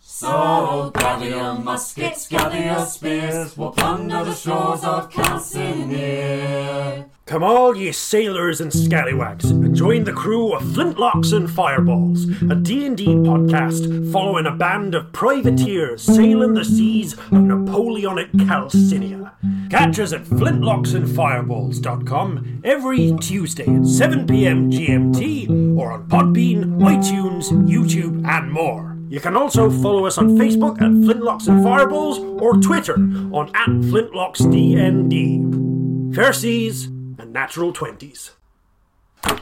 So 0.00 0.90
gather 0.94 1.28
your 1.28 1.54
muskets, 1.54 2.28
gather 2.28 2.58
your 2.58 2.84
spears, 2.86 3.56
we'll 3.56 3.70
plunder 3.70 4.24
the 4.24 4.34
shores 4.34 4.82
of 4.82 5.10
Calcinear. 5.10 5.47
Sailors 7.92 8.60
and 8.60 8.72
scallywags, 8.72 9.50
and 9.50 9.74
join 9.74 10.04
the 10.04 10.12
crew 10.12 10.52
of 10.52 10.62
Flintlocks 10.62 11.32
and 11.32 11.50
Fireballs, 11.50 12.28
a 12.50 12.54
D&D 12.54 13.06
podcast 13.06 14.12
following 14.12 14.46
a 14.46 14.52
band 14.52 14.94
of 14.94 15.12
privateers 15.12 16.02
sailing 16.02 16.54
the 16.54 16.64
seas 16.64 17.14
of 17.14 17.32
Napoleonic 17.32 18.30
Calcinia. 18.32 19.32
Catch 19.70 19.98
us 19.98 20.12
at 20.12 20.22
flintlocksandfireballs.com 20.24 22.60
every 22.64 23.12
Tuesday 23.20 23.64
at 23.64 23.82
7pm 23.82 24.72
GMT 24.72 25.76
or 25.78 25.92
on 25.92 26.08
Podbean, 26.08 26.78
iTunes, 26.78 27.50
YouTube 27.68 28.26
and 28.26 28.50
more. 28.50 28.96
You 29.08 29.20
can 29.20 29.36
also 29.36 29.70
follow 29.70 30.06
us 30.06 30.18
on 30.18 30.36
Facebook 30.36 30.82
at 30.82 30.90
Flintlocks 30.90 31.46
and 31.48 31.62
Fireballs 31.64 32.18
or 32.18 32.56
Twitter 32.58 32.94
on 32.94 33.48
at 33.54 33.68
FlintlocksDND. 33.68 36.14
Fair 36.14 36.32
seas 36.32 36.88
and 37.18 37.32
natural 37.32 37.72
twenties. 37.72 38.32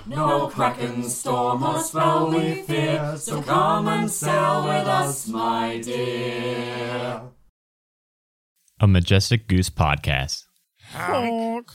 No 0.07 0.49
kraken, 0.49 1.03
storm, 1.05 1.63
or 1.63 1.79
spell 1.81 2.31
we 2.31 2.63
fear, 2.63 3.17
so 3.19 3.43
come 3.43 3.89
and 3.89 4.11
sail 4.11 4.65
with 4.65 4.87
us, 4.89 5.29
my 5.29 5.81
dear. 5.83 7.23
A 8.81 8.87
Majestic 8.87 9.47
Goose 9.49 9.71
podcast. 9.71 10.45
Honk. 10.93 11.71